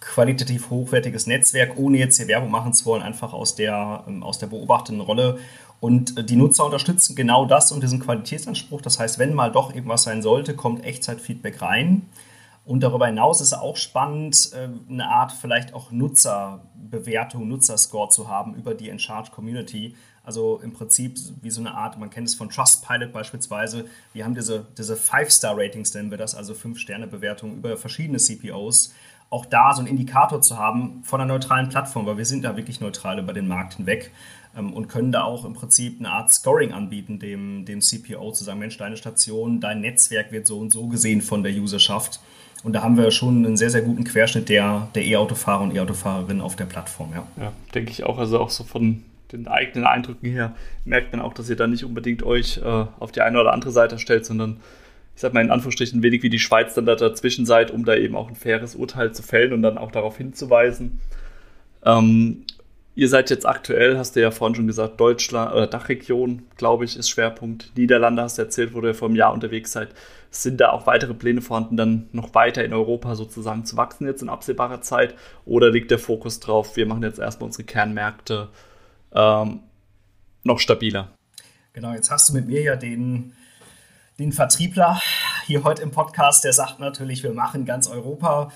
qualitativ 0.00 0.68
hochwertiges 0.68 1.26
Netzwerk, 1.26 1.78
ohne 1.78 1.96
jetzt 1.96 2.18
hier 2.18 2.28
Werbung 2.28 2.50
machen 2.50 2.74
zu 2.74 2.84
wollen, 2.84 3.02
einfach 3.02 3.32
aus 3.32 3.54
der, 3.54 4.04
ähm, 4.06 4.22
aus 4.22 4.38
der 4.38 4.48
beobachtenden 4.48 5.00
Rolle. 5.00 5.38
Und 5.80 6.18
äh, 6.18 6.24
die 6.24 6.36
Nutzer 6.36 6.66
unterstützen 6.66 7.16
genau 7.16 7.46
das 7.46 7.72
und 7.72 7.82
diesen 7.82 8.00
Qualitätsanspruch. 8.00 8.82
Das 8.82 8.98
heißt, 8.98 9.18
wenn 9.18 9.32
mal 9.32 9.50
doch 9.50 9.74
irgendwas 9.74 10.02
sein 10.02 10.20
sollte, 10.20 10.54
kommt 10.54 10.84
Echtzeitfeedback 10.84 11.62
rein. 11.62 12.02
Und 12.68 12.82
darüber 12.82 13.06
hinaus 13.06 13.40
ist 13.40 13.54
auch 13.54 13.78
spannend, 13.78 14.50
äh, 14.52 14.68
eine 14.90 15.08
Art 15.08 15.32
vielleicht 15.32 15.72
auch 15.72 15.90
Nutzerbewertung, 15.90 17.48
Nutzerscore 17.48 18.10
zu 18.10 18.28
haben 18.28 18.54
über 18.56 18.74
die 18.74 18.90
Encharge 18.90 19.30
Community. 19.30 19.96
Also 20.22 20.60
im 20.62 20.74
Prinzip 20.74 21.16
wie 21.40 21.48
so 21.48 21.62
eine 21.62 21.72
Art, 21.72 21.98
man 21.98 22.10
kennt 22.10 22.28
es 22.28 22.34
von 22.34 22.50
Trustpilot 22.50 23.10
beispielsweise. 23.10 23.86
Wir 24.12 24.26
haben 24.26 24.34
diese, 24.34 24.66
diese 24.76 24.96
Five-Star-Ratings, 24.96 25.94
nennen 25.94 26.10
wir 26.10 26.18
das, 26.18 26.34
also 26.34 26.52
Fünf-Sterne-Bewertungen 26.52 27.56
über 27.56 27.78
verschiedene 27.78 28.18
CPOs. 28.18 28.92
Auch 29.30 29.46
da 29.46 29.72
so 29.72 29.78
einen 29.78 29.88
Indikator 29.88 30.42
zu 30.42 30.58
haben 30.58 31.02
von 31.04 31.22
einer 31.22 31.32
neutralen 31.32 31.70
Plattform, 31.70 32.04
weil 32.04 32.18
wir 32.18 32.26
sind 32.26 32.44
da 32.44 32.58
wirklich 32.58 32.82
neutral 32.82 33.18
über 33.18 33.32
den 33.32 33.48
Markt 33.48 33.76
hinweg 33.76 34.12
ähm, 34.54 34.74
und 34.74 34.88
können 34.88 35.10
da 35.10 35.22
auch 35.24 35.46
im 35.46 35.54
Prinzip 35.54 36.00
eine 36.00 36.10
Art 36.10 36.34
Scoring 36.34 36.74
anbieten, 36.74 37.18
dem, 37.18 37.64
dem 37.64 37.80
CPO 37.80 38.30
zu 38.32 38.44
sagen, 38.44 38.58
Mensch, 38.58 38.76
deine 38.76 38.98
Station, 38.98 39.58
dein 39.58 39.80
Netzwerk 39.80 40.32
wird 40.32 40.46
so 40.46 40.58
und 40.58 40.70
so 40.70 40.86
gesehen 40.88 41.22
von 41.22 41.42
der 41.42 41.54
Userschaft. 41.54 42.20
Und 42.64 42.72
da 42.72 42.82
haben 42.82 42.96
wir 42.96 43.10
schon 43.10 43.44
einen 43.44 43.56
sehr, 43.56 43.70
sehr 43.70 43.82
guten 43.82 44.04
Querschnitt 44.04 44.48
der, 44.48 44.88
der 44.94 45.04
E-Autofahrer 45.04 45.62
und 45.62 45.74
E-Autofahrerinnen 45.74 46.42
auf 46.42 46.56
der 46.56 46.64
Plattform. 46.64 47.12
Ja. 47.12 47.26
ja, 47.40 47.52
denke 47.74 47.90
ich 47.92 48.04
auch. 48.04 48.18
Also 48.18 48.40
auch 48.40 48.50
so 48.50 48.64
von 48.64 49.04
den 49.32 49.46
eigenen 49.46 49.86
Eindrücken 49.86 50.30
her 50.30 50.54
merkt 50.84 51.12
man 51.12 51.20
auch, 51.20 51.34
dass 51.34 51.48
ihr 51.50 51.56
da 51.56 51.66
nicht 51.66 51.84
unbedingt 51.84 52.22
euch 52.22 52.58
äh, 52.58 52.86
auf 52.98 53.12
die 53.12 53.20
eine 53.20 53.40
oder 53.40 53.52
andere 53.52 53.70
Seite 53.70 53.98
stellt, 53.98 54.26
sondern 54.26 54.56
ich 55.14 55.20
sag 55.20 55.34
mal 55.34 55.44
in 55.44 55.50
Anführungsstrichen 55.50 56.02
wenig 56.02 56.22
wie 56.22 56.30
die 56.30 56.38
Schweiz 56.38 56.74
dann 56.74 56.86
da 56.86 56.94
dazwischen 56.94 57.44
seid, 57.44 57.70
um 57.70 57.84
da 57.84 57.94
eben 57.94 58.16
auch 58.16 58.28
ein 58.28 58.36
faires 58.36 58.74
Urteil 58.74 59.12
zu 59.12 59.22
fällen 59.22 59.52
und 59.52 59.62
dann 59.62 59.76
auch 59.76 59.90
darauf 59.90 60.16
hinzuweisen. 60.16 61.00
Ähm, 61.84 62.44
Ihr 62.98 63.08
seid 63.08 63.30
jetzt 63.30 63.46
aktuell, 63.46 63.96
hast 63.96 64.16
du 64.16 64.20
ja 64.20 64.32
vorhin 64.32 64.56
schon 64.56 64.66
gesagt, 64.66 64.98
Deutschland 64.98 65.52
oder 65.52 65.68
Dachregion, 65.68 66.48
glaube 66.56 66.84
ich, 66.84 66.96
ist 66.96 67.08
Schwerpunkt. 67.08 67.70
Niederlande 67.76 68.22
hast 68.22 68.38
du 68.38 68.42
erzählt, 68.42 68.74
wo 68.74 68.80
du 68.80 68.88
ja 68.88 68.92
vor 68.92 69.06
einem 69.06 69.14
Jahr 69.14 69.32
unterwegs 69.32 69.70
seid. 69.70 69.90
Sind 70.32 70.60
da 70.60 70.70
auch 70.70 70.88
weitere 70.88 71.14
Pläne 71.14 71.40
vorhanden, 71.40 71.76
dann 71.76 72.08
noch 72.10 72.34
weiter 72.34 72.64
in 72.64 72.72
Europa 72.72 73.14
sozusagen 73.14 73.64
zu 73.64 73.76
wachsen 73.76 74.08
jetzt 74.08 74.22
in 74.22 74.28
absehbarer 74.28 74.80
Zeit? 74.80 75.14
Oder 75.44 75.70
liegt 75.70 75.92
der 75.92 76.00
Fokus 76.00 76.40
drauf, 76.40 76.74
wir 76.74 76.86
machen 76.86 77.04
jetzt 77.04 77.20
erstmal 77.20 77.46
unsere 77.46 77.62
Kernmärkte 77.62 78.48
ähm, 79.12 79.60
noch 80.42 80.58
stabiler? 80.58 81.12
Genau, 81.74 81.92
jetzt 81.92 82.10
hast 82.10 82.28
du 82.28 82.32
mit 82.32 82.48
mir 82.48 82.62
ja 82.62 82.74
den, 82.74 83.32
den 84.18 84.32
Vertriebler 84.32 85.00
hier 85.46 85.62
heute 85.62 85.82
im 85.82 85.92
Podcast, 85.92 86.42
der 86.42 86.52
sagt 86.52 86.80
natürlich, 86.80 87.22
wir 87.22 87.32
machen 87.32 87.64
ganz 87.64 87.86
Europa. 87.86 88.50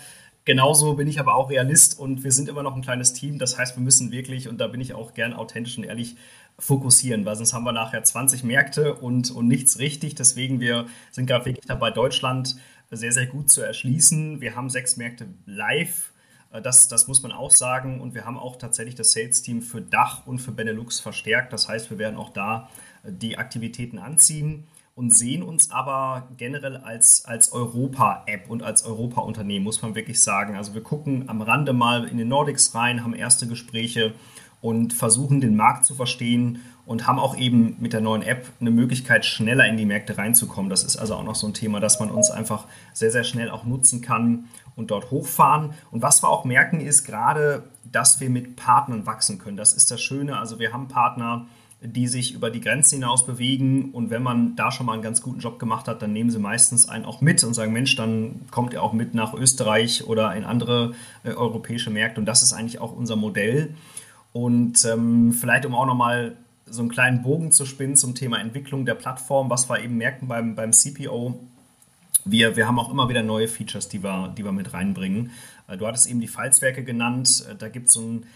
Genauso 0.44 0.94
bin 0.94 1.06
ich 1.06 1.20
aber 1.20 1.36
auch 1.36 1.50
Realist 1.50 1.98
und 1.98 2.24
wir 2.24 2.32
sind 2.32 2.48
immer 2.48 2.64
noch 2.64 2.74
ein 2.74 2.82
kleines 2.82 3.12
Team. 3.12 3.38
Das 3.38 3.58
heißt, 3.58 3.76
wir 3.76 3.82
müssen 3.82 4.10
wirklich, 4.10 4.48
und 4.48 4.58
da 4.58 4.66
bin 4.66 4.80
ich 4.80 4.92
auch 4.92 5.14
gern 5.14 5.34
authentisch 5.34 5.78
und 5.78 5.84
ehrlich, 5.84 6.16
fokussieren, 6.58 7.24
weil 7.24 7.36
sonst 7.36 7.54
haben 7.54 7.64
wir 7.64 7.72
nachher 7.72 8.02
20 8.02 8.44
Märkte 8.44 8.94
und, 8.94 9.30
und 9.30 9.48
nichts 9.48 9.78
richtig. 9.78 10.14
Deswegen, 10.14 10.60
wir 10.60 10.86
sind 11.10 11.26
gerade 11.26 11.44
wirklich 11.44 11.66
dabei, 11.66 11.90
Deutschland 11.90 12.56
sehr, 12.90 13.12
sehr 13.12 13.26
gut 13.26 13.50
zu 13.50 13.62
erschließen. 13.62 14.40
Wir 14.40 14.54
haben 14.54 14.68
sechs 14.68 14.96
Märkte 14.96 15.28
live. 15.46 16.12
Das, 16.62 16.88
das 16.88 17.08
muss 17.08 17.22
man 17.22 17.32
auch 17.32 17.50
sagen. 17.50 18.00
Und 18.00 18.14
wir 18.14 18.26
haben 18.26 18.36
auch 18.36 18.56
tatsächlich 18.56 18.94
das 18.94 19.12
Sales-Team 19.12 19.62
für 19.62 19.80
Dach 19.80 20.26
und 20.26 20.40
für 20.40 20.52
Benelux 20.52 21.00
verstärkt. 21.00 21.52
Das 21.52 21.68
heißt, 21.68 21.90
wir 21.90 21.98
werden 21.98 22.16
auch 22.16 22.30
da 22.30 22.68
die 23.04 23.38
Aktivitäten 23.38 23.98
anziehen 23.98 24.64
und 24.94 25.14
sehen 25.14 25.42
uns 25.42 25.70
aber 25.70 26.28
generell 26.36 26.76
als, 26.76 27.24
als 27.24 27.52
Europa-App 27.52 28.50
und 28.50 28.62
als 28.62 28.84
Europa-Unternehmen, 28.84 29.64
muss 29.64 29.80
man 29.80 29.94
wirklich 29.94 30.22
sagen. 30.22 30.56
Also 30.56 30.74
wir 30.74 30.82
gucken 30.82 31.28
am 31.28 31.40
Rande 31.40 31.72
mal 31.72 32.04
in 32.04 32.18
den 32.18 32.28
Nordics 32.28 32.74
rein, 32.74 33.02
haben 33.02 33.14
erste 33.14 33.46
Gespräche 33.46 34.12
und 34.60 34.92
versuchen 34.92 35.40
den 35.40 35.56
Markt 35.56 35.84
zu 35.84 35.94
verstehen 35.94 36.60
und 36.84 37.06
haben 37.06 37.18
auch 37.18 37.36
eben 37.36 37.76
mit 37.80 37.92
der 37.92 38.00
neuen 38.00 38.22
App 38.22 38.46
eine 38.60 38.70
Möglichkeit, 38.70 39.24
schneller 39.24 39.66
in 39.66 39.76
die 39.76 39.86
Märkte 39.86 40.18
reinzukommen. 40.18 40.68
Das 40.68 40.84
ist 40.84 40.96
also 40.96 41.14
auch 41.14 41.24
noch 41.24 41.36
so 41.36 41.46
ein 41.46 41.54
Thema, 41.54 41.80
dass 41.80 42.00
man 42.00 42.10
uns 42.10 42.30
einfach 42.30 42.66
sehr, 42.92 43.10
sehr 43.10 43.24
schnell 43.24 43.50
auch 43.50 43.64
nutzen 43.64 44.02
kann 44.02 44.48
und 44.76 44.90
dort 44.90 45.10
hochfahren. 45.10 45.74
Und 45.90 46.02
was 46.02 46.22
wir 46.22 46.28
auch 46.28 46.44
merken, 46.44 46.80
ist 46.80 47.04
gerade, 47.04 47.64
dass 47.84 48.20
wir 48.20 48.30
mit 48.30 48.56
Partnern 48.56 49.06
wachsen 49.06 49.38
können. 49.38 49.56
Das 49.56 49.72
ist 49.72 49.90
das 49.90 50.00
Schöne. 50.00 50.38
Also 50.38 50.58
wir 50.58 50.72
haben 50.72 50.88
Partner, 50.88 51.46
die 51.84 52.06
sich 52.06 52.32
über 52.32 52.50
die 52.50 52.60
Grenzen 52.60 52.96
hinaus 52.96 53.26
bewegen. 53.26 53.90
Und 53.90 54.10
wenn 54.10 54.22
man 54.22 54.54
da 54.54 54.70
schon 54.70 54.86
mal 54.86 54.92
einen 54.92 55.02
ganz 55.02 55.20
guten 55.20 55.40
Job 55.40 55.58
gemacht 55.58 55.88
hat, 55.88 56.00
dann 56.00 56.12
nehmen 56.12 56.30
sie 56.30 56.38
meistens 56.38 56.88
einen 56.88 57.04
auch 57.04 57.20
mit 57.20 57.42
und 57.42 57.54
sagen, 57.54 57.72
Mensch, 57.72 57.96
dann 57.96 58.42
kommt 58.50 58.72
ihr 58.72 58.82
auch 58.82 58.92
mit 58.92 59.14
nach 59.14 59.34
Österreich 59.34 60.04
oder 60.06 60.34
in 60.34 60.44
andere 60.44 60.94
äh, 61.24 61.30
europäische 61.30 61.90
Märkte. 61.90 62.20
Und 62.20 62.26
das 62.26 62.42
ist 62.42 62.52
eigentlich 62.52 62.80
auch 62.80 62.92
unser 62.92 63.16
Modell. 63.16 63.74
Und 64.32 64.84
ähm, 64.84 65.32
vielleicht, 65.32 65.66
um 65.66 65.74
auch 65.74 65.86
nochmal 65.86 66.36
so 66.66 66.82
einen 66.82 66.90
kleinen 66.90 67.22
Bogen 67.22 67.50
zu 67.50 67.66
spinnen 67.66 67.96
zum 67.96 68.14
Thema 68.14 68.38
Entwicklung 68.38 68.86
der 68.86 68.94
Plattform, 68.94 69.50
was 69.50 69.68
wir 69.68 69.82
eben 69.82 69.96
merken 69.96 70.28
beim, 70.28 70.54
beim 70.54 70.72
CPO, 70.72 71.38
wir, 72.24 72.56
wir 72.56 72.68
haben 72.68 72.78
auch 72.78 72.90
immer 72.90 73.08
wieder 73.08 73.24
neue 73.24 73.48
Features, 73.48 73.88
die 73.88 74.04
wir, 74.04 74.32
die 74.36 74.44
wir 74.44 74.52
mit 74.52 74.72
reinbringen. 74.72 75.32
Äh, 75.66 75.76
du 75.76 75.86
hattest 75.86 76.08
eben 76.08 76.20
die 76.20 76.28
Falzwerke 76.28 76.84
genannt. 76.84 77.44
Äh, 77.50 77.56
da 77.56 77.68
gibt 77.68 77.88
es 77.88 77.94
so 77.94 78.00
ein 78.00 78.26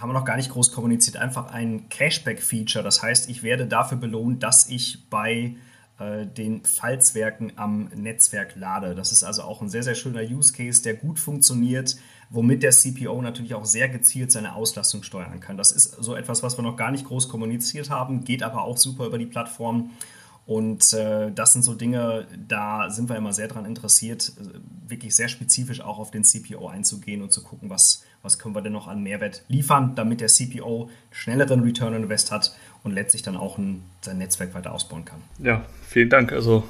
haben 0.00 0.10
wir 0.10 0.14
noch 0.14 0.24
gar 0.24 0.36
nicht 0.36 0.50
groß 0.50 0.72
kommuniziert, 0.72 1.16
einfach 1.16 1.50
ein 1.52 1.88
Cashback-Feature. 1.88 2.84
Das 2.84 3.02
heißt, 3.02 3.28
ich 3.28 3.42
werde 3.42 3.66
dafür 3.66 3.98
belohnt, 3.98 4.42
dass 4.42 4.68
ich 4.68 5.08
bei 5.10 5.56
äh, 5.98 6.26
den 6.26 6.64
Falzwerken 6.64 7.52
am 7.56 7.88
Netzwerk 7.94 8.54
lade. 8.56 8.94
Das 8.94 9.12
ist 9.12 9.24
also 9.24 9.42
auch 9.42 9.62
ein 9.62 9.68
sehr, 9.68 9.82
sehr 9.82 9.94
schöner 9.94 10.20
Use 10.22 10.52
Case, 10.52 10.82
der 10.82 10.94
gut 10.94 11.18
funktioniert, 11.18 11.96
womit 12.28 12.62
der 12.62 12.72
CPO 12.72 13.22
natürlich 13.22 13.54
auch 13.54 13.64
sehr 13.64 13.88
gezielt 13.88 14.30
seine 14.30 14.54
Auslastung 14.54 15.02
steuern 15.02 15.40
kann. 15.40 15.56
Das 15.56 15.72
ist 15.72 16.02
so 16.02 16.14
etwas, 16.14 16.42
was 16.42 16.58
wir 16.58 16.62
noch 16.62 16.76
gar 16.76 16.90
nicht 16.90 17.06
groß 17.06 17.28
kommuniziert 17.28 17.88
haben, 17.88 18.24
geht 18.24 18.42
aber 18.42 18.62
auch 18.62 18.76
super 18.76 19.06
über 19.06 19.18
die 19.18 19.26
Plattform. 19.26 19.90
Und 20.46 20.92
äh, 20.92 21.32
das 21.32 21.52
sind 21.52 21.62
so 21.62 21.74
Dinge, 21.74 22.26
da 22.46 22.88
sind 22.88 23.08
wir 23.08 23.16
immer 23.16 23.32
sehr 23.32 23.48
daran 23.48 23.64
interessiert, 23.64 24.32
äh, 24.40 24.90
wirklich 24.90 25.16
sehr 25.16 25.26
spezifisch 25.26 25.80
auch 25.80 25.98
auf 25.98 26.12
den 26.12 26.22
CPO 26.22 26.68
einzugehen 26.68 27.20
und 27.20 27.32
zu 27.32 27.42
gucken, 27.42 27.68
was, 27.68 28.04
was 28.22 28.38
können 28.38 28.54
wir 28.54 28.62
denn 28.62 28.72
noch 28.72 28.86
an 28.86 29.02
Mehrwert 29.02 29.42
liefern, 29.48 29.94
damit 29.96 30.20
der 30.20 30.28
CPO 30.28 30.88
schnelleren 31.10 31.64
Return 31.64 31.94
on 31.94 32.04
Invest 32.04 32.30
hat 32.30 32.54
und 32.84 32.92
letztlich 32.92 33.22
dann 33.22 33.36
auch 33.36 33.58
ein, 33.58 33.82
sein 34.02 34.18
Netzwerk 34.18 34.54
weiter 34.54 34.72
ausbauen 34.72 35.04
kann. 35.04 35.18
Ja, 35.40 35.64
vielen 35.88 36.10
Dank. 36.10 36.32
Also 36.32 36.62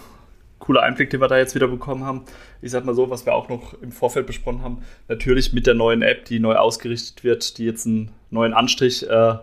cooler 0.58 0.82
Einblick, 0.82 1.10
den 1.10 1.20
wir 1.20 1.28
da 1.28 1.36
jetzt 1.36 1.54
wieder 1.54 1.68
bekommen 1.68 2.02
haben. 2.02 2.22
Ich 2.62 2.70
sag 2.70 2.86
mal 2.86 2.94
so, 2.94 3.10
was 3.10 3.26
wir 3.26 3.34
auch 3.34 3.50
noch 3.50 3.74
im 3.82 3.92
Vorfeld 3.92 4.26
besprochen 4.26 4.62
haben, 4.62 4.78
natürlich 5.08 5.52
mit 5.52 5.66
der 5.66 5.74
neuen 5.74 6.00
App, 6.00 6.24
die 6.24 6.38
neu 6.38 6.54
ausgerichtet 6.54 7.24
wird, 7.24 7.58
die 7.58 7.66
jetzt 7.66 7.86
einen 7.86 8.10
neuen 8.30 8.54
Anstrich 8.54 9.06
äh, 9.06 9.34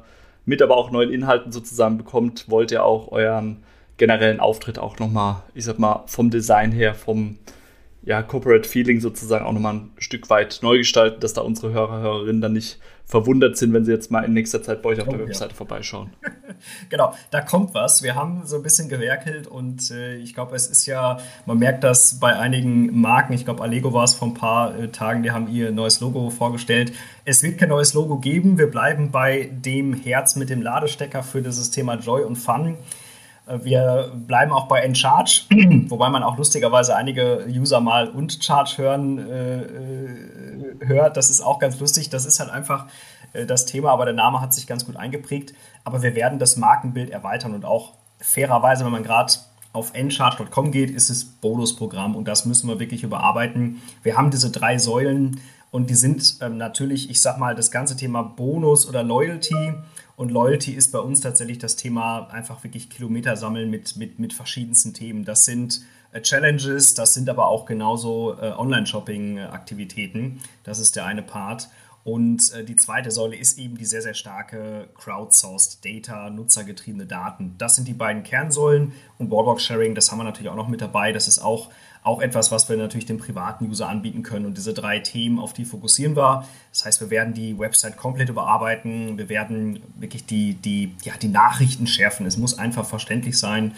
mit 0.45 0.63
aber 0.63 0.75
auch 0.75 0.89
neuen 0.89 1.11
Inhalten 1.11 1.51
sozusagen 1.51 1.99
bekommt, 1.99 2.49
wollt 2.49 2.71
ihr 2.71 2.83
auch 2.83 3.11
euren 3.11 3.63
generellen 3.97 4.39
Auftritt 4.39 4.79
auch 4.79 4.99
nochmal, 4.99 5.43
ich 5.53 5.65
sag 5.65 5.79
mal, 5.79 6.03
vom 6.07 6.29
Design 6.29 6.71
her, 6.71 6.95
vom 6.95 7.37
ja, 8.05 8.21
Corporate 8.21 8.67
Feeling 8.67 8.99
sozusagen 8.99 9.45
auch 9.45 9.53
nochmal 9.53 9.75
ein 9.75 9.91
Stück 9.97 10.29
weit 10.29 10.59
neu 10.61 10.79
gestalten, 10.79 11.21
dass 11.21 11.33
da 11.33 11.41
unsere 11.41 11.71
Hörer, 11.71 12.01
Hörerinnen 12.01 12.41
dann 12.41 12.53
nicht 12.53 12.79
verwundert 13.05 13.57
sind, 13.57 13.73
wenn 13.73 13.85
sie 13.85 13.91
jetzt 13.91 14.11
mal 14.11 14.23
in 14.23 14.33
nächster 14.33 14.63
Zeit 14.63 14.81
bei 14.81 14.89
euch 14.89 15.01
auf 15.01 15.07
oh, 15.07 15.11
der 15.11 15.27
Webseite 15.27 15.51
ja. 15.51 15.55
vorbeischauen. 15.55 16.11
genau, 16.89 17.13
da 17.31 17.41
kommt 17.41 17.73
was. 17.73 18.01
Wir 18.01 18.15
haben 18.15 18.45
so 18.45 18.55
ein 18.57 18.63
bisschen 18.63 18.89
gewerkelt 18.89 19.47
und 19.47 19.91
äh, 19.91 20.15
ich 20.15 20.33
glaube, 20.33 20.55
es 20.55 20.67
ist 20.67 20.85
ja, 20.85 21.19
man 21.45 21.59
merkt 21.59 21.83
das 21.83 22.19
bei 22.19 22.35
einigen 22.35 22.99
Marken, 22.99 23.33
ich 23.33 23.45
glaube, 23.45 23.61
Allego 23.61 23.93
war 23.93 24.03
es 24.03 24.15
vor 24.15 24.29
ein 24.29 24.33
paar 24.33 24.77
äh, 24.77 24.87
Tagen, 24.89 25.23
die 25.23 25.31
haben 25.31 25.47
ihr 25.49 25.71
neues 25.71 25.99
Logo 25.99 26.29
vorgestellt. 26.29 26.93
Es 27.23 27.43
wird 27.43 27.57
kein 27.57 27.69
neues 27.69 27.93
Logo 27.93 28.17
geben. 28.17 28.57
Wir 28.57 28.67
bleiben 28.67 29.11
bei 29.11 29.49
dem 29.51 29.93
Herz 29.93 30.35
mit 30.35 30.49
dem 30.49 30.61
Ladestecker 30.61 31.23
für 31.23 31.41
dieses 31.41 31.71
Thema 31.71 31.95
Joy 31.95 32.23
und 32.23 32.35
Fun. 32.35 32.77
Wir 33.45 34.11
bleiben 34.15 34.53
auch 34.53 34.67
bei 34.67 34.81
Encharge, 34.81 35.41
wobei 35.89 36.09
man 36.09 36.23
auch 36.23 36.37
lustigerweise 36.37 36.95
einige 36.95 37.45
User 37.49 37.81
mal 37.81 38.07
und 38.07 38.41
Charge 38.41 38.77
hören 38.77 39.19
äh, 39.19 40.85
hört. 40.85 41.17
Das 41.17 41.29
ist 41.29 41.41
auch 41.41 41.59
ganz 41.59 41.79
lustig. 41.79 42.09
Das 42.09 42.25
ist 42.25 42.39
halt 42.39 42.49
einfach 42.49 42.87
äh, 43.33 43.45
das 43.45 43.65
Thema, 43.65 43.91
aber 43.91 44.05
der 44.05 44.13
Name 44.13 44.39
hat 44.39 44.53
sich 44.53 44.65
ganz 44.65 44.85
gut 44.85 44.95
eingeprägt. 44.95 45.53
Aber 45.83 46.03
wir 46.03 46.15
werden 46.15 46.39
das 46.39 46.55
Markenbild 46.55 47.09
erweitern 47.09 47.53
und 47.53 47.65
auch 47.65 47.93
fairerweise, 48.19 48.85
wenn 48.85 48.91
man 48.93 49.03
gerade 49.03 49.33
auf 49.73 49.93
encharge.com 49.93 50.71
geht, 50.71 50.91
ist 50.91 51.09
es 51.09 51.25
Bonusprogramm 51.25 52.15
und 52.15 52.27
das 52.27 52.45
müssen 52.45 52.69
wir 52.69 52.79
wirklich 52.79 53.03
überarbeiten. 53.03 53.81
Wir 54.03 54.15
haben 54.15 54.29
diese 54.31 54.51
drei 54.51 54.77
Säulen 54.77 55.41
und 55.71 55.89
die 55.89 55.95
sind 55.95 56.37
ähm, 56.41 56.57
natürlich, 56.57 57.09
ich 57.09 57.21
sag 57.21 57.39
mal, 57.39 57.55
das 57.55 57.71
ganze 57.71 57.97
Thema 57.97 58.21
Bonus 58.21 58.87
oder 58.87 59.01
Loyalty 59.01 59.73
und 60.15 60.31
Loyalty 60.31 60.71
ist 60.73 60.91
bei 60.91 60.99
uns 60.99 61.21
tatsächlich 61.21 61.57
das 61.57 61.75
Thema 61.75 62.27
einfach 62.27 62.63
wirklich 62.63 62.89
Kilometer 62.89 63.35
sammeln 63.35 63.69
mit, 63.69 63.95
mit, 63.97 64.19
mit 64.19 64.33
verschiedensten 64.33 64.93
Themen. 64.93 65.25
Das 65.25 65.45
sind 65.45 65.81
äh, 66.11 66.21
Challenges, 66.21 66.93
das 66.93 67.13
sind 67.13 67.29
aber 67.29 67.47
auch 67.47 67.65
genauso 67.65 68.37
äh, 68.39 68.51
Online-Shopping-Aktivitäten. 68.51 70.39
Das 70.63 70.79
ist 70.79 70.95
der 70.95 71.05
eine 71.05 71.23
Part. 71.23 71.69
Und 72.03 72.53
äh, 72.53 72.63
die 72.63 72.75
zweite 72.75 73.11
Säule 73.11 73.35
ist 73.35 73.57
eben 73.57 73.77
die 73.77 73.85
sehr, 73.85 74.01
sehr 74.01 74.13
starke 74.13 74.89
Crowdsourced 74.95 75.83
Data, 75.83 76.29
nutzergetriebene 76.29 77.05
Daten. 77.05 77.55
Das 77.57 77.75
sind 77.75 77.87
die 77.87 77.93
beiden 77.93 78.23
Kernsäulen 78.23 78.91
und 79.17 79.31
Wallbox 79.31 79.63
Sharing, 79.63 79.95
das 79.95 80.11
haben 80.11 80.19
wir 80.19 80.25
natürlich 80.25 80.49
auch 80.49 80.55
noch 80.55 80.67
mit 80.67 80.81
dabei. 80.81 81.13
Das 81.13 81.27
ist 81.27 81.39
auch, 81.39 81.69
auch 82.03 82.21
etwas, 82.21 82.51
was 82.51 82.67
wir 82.69 82.77
natürlich 82.77 83.05
dem 83.05 83.17
privaten 83.17 83.69
User 83.69 83.87
anbieten 83.87 84.23
können. 84.23 84.45
Und 84.45 84.57
diese 84.57 84.73
drei 84.73 84.99
Themen, 84.99 85.39
auf 85.39 85.53
die 85.53 85.65
fokussieren 85.65 86.15
wir. 86.15 86.45
Das 86.71 86.85
heißt, 86.85 87.01
wir 87.01 87.09
werden 87.09 87.33
die 87.33 87.57
Website 87.57 87.97
komplett 87.97 88.29
überarbeiten. 88.29 89.17
Wir 89.17 89.29
werden 89.29 89.81
wirklich 89.95 90.25
die, 90.25 90.55
die, 90.55 90.93
ja, 91.03 91.13
die 91.21 91.29
Nachrichten 91.29 91.87
schärfen. 91.87 92.25
Es 92.25 92.37
muss 92.37 92.57
einfach 92.59 92.85
verständlich 92.85 93.37
sein. 93.37 93.73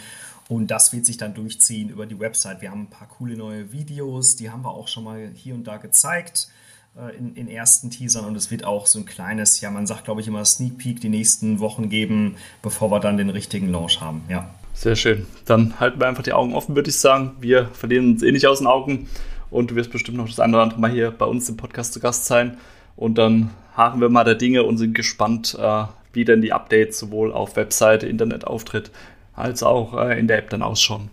Und 0.47 0.67
das 0.69 0.93
wird 0.93 1.05
sich 1.05 1.17
dann 1.17 1.33
durchziehen 1.33 1.89
über 1.89 2.05
die 2.05 2.19
Website. 2.19 2.61
Wir 2.61 2.71
haben 2.71 2.83
ein 2.83 2.89
paar 2.89 3.07
coole 3.07 3.35
neue 3.35 3.71
Videos, 3.71 4.35
die 4.35 4.49
haben 4.51 4.63
wir 4.63 4.71
auch 4.71 4.87
schon 4.87 5.03
mal 5.03 5.31
hier 5.33 5.55
und 5.55 5.65
da 5.65 5.77
gezeigt. 5.77 6.49
Äh, 6.97 7.15
in, 7.17 7.35
in, 7.35 7.47
ersten 7.47 7.89
Teasern 7.89 8.25
und 8.25 8.35
es 8.35 8.51
wird 8.51 8.63
auch 8.63 8.87
so 8.87 8.99
ein 8.99 9.05
kleines, 9.05 9.59
ja, 9.59 9.69
man 9.69 9.87
sagt, 9.87 10.05
glaube 10.05 10.21
ich, 10.21 10.27
immer 10.27 10.45
Sneak 10.45 10.77
Peek 10.77 11.01
die 11.01 11.09
nächsten 11.09 11.59
Wochen 11.59 11.89
geben, 11.89 12.37
bevor 12.61 12.89
wir 12.91 12.99
dann 12.99 13.17
den 13.17 13.29
richtigen 13.29 13.69
Launch 13.69 13.99
haben. 14.01 14.23
Ja. 14.29 14.49
Sehr 14.75 14.95
schön. 14.95 15.25
Dann 15.45 15.79
halten 15.79 15.99
wir 15.99 16.07
einfach 16.07 16.21
die 16.21 16.33
Augen 16.33 16.53
offen, 16.53 16.75
würde 16.75 16.89
ich 16.89 16.97
sagen. 16.97 17.37
Wir 17.39 17.69
verlieren 17.73 18.11
uns 18.11 18.23
eh 18.23 18.31
nicht 18.31 18.45
aus 18.45 18.59
den 18.59 18.67
Augen 18.67 19.09
und 19.49 19.71
du 19.71 19.75
wirst 19.75 19.91
bestimmt 19.91 20.17
noch 20.17 20.27
das 20.27 20.39
eine 20.39 20.53
oder 20.53 20.63
andere 20.63 20.79
Mal 20.79 20.91
hier 20.91 21.11
bei 21.11 21.25
uns 21.25 21.47
im 21.49 21.57
Podcast 21.57 21.93
zu 21.93 21.99
Gast 21.99 22.25
sein. 22.25 22.57
Und 22.95 23.17
dann 23.17 23.51
haken 23.75 24.01
wir 24.01 24.09
mal 24.09 24.25
der 24.25 24.35
Dinge 24.35 24.63
und 24.63 24.77
sind 24.77 24.93
gespannt, 24.93 25.57
äh, 25.59 25.85
wie 26.13 26.25
denn 26.25 26.41
die 26.41 26.53
Updates 26.53 26.99
sowohl 26.99 27.31
auf 27.33 27.55
Webseite, 27.55 28.07
Internetauftritt 28.07 28.91
als 29.33 29.63
auch 29.63 29.97
äh, 29.97 30.19
in 30.19 30.27
der 30.27 30.39
App 30.39 30.49
dann 30.49 30.61
ausschauen. 30.61 31.09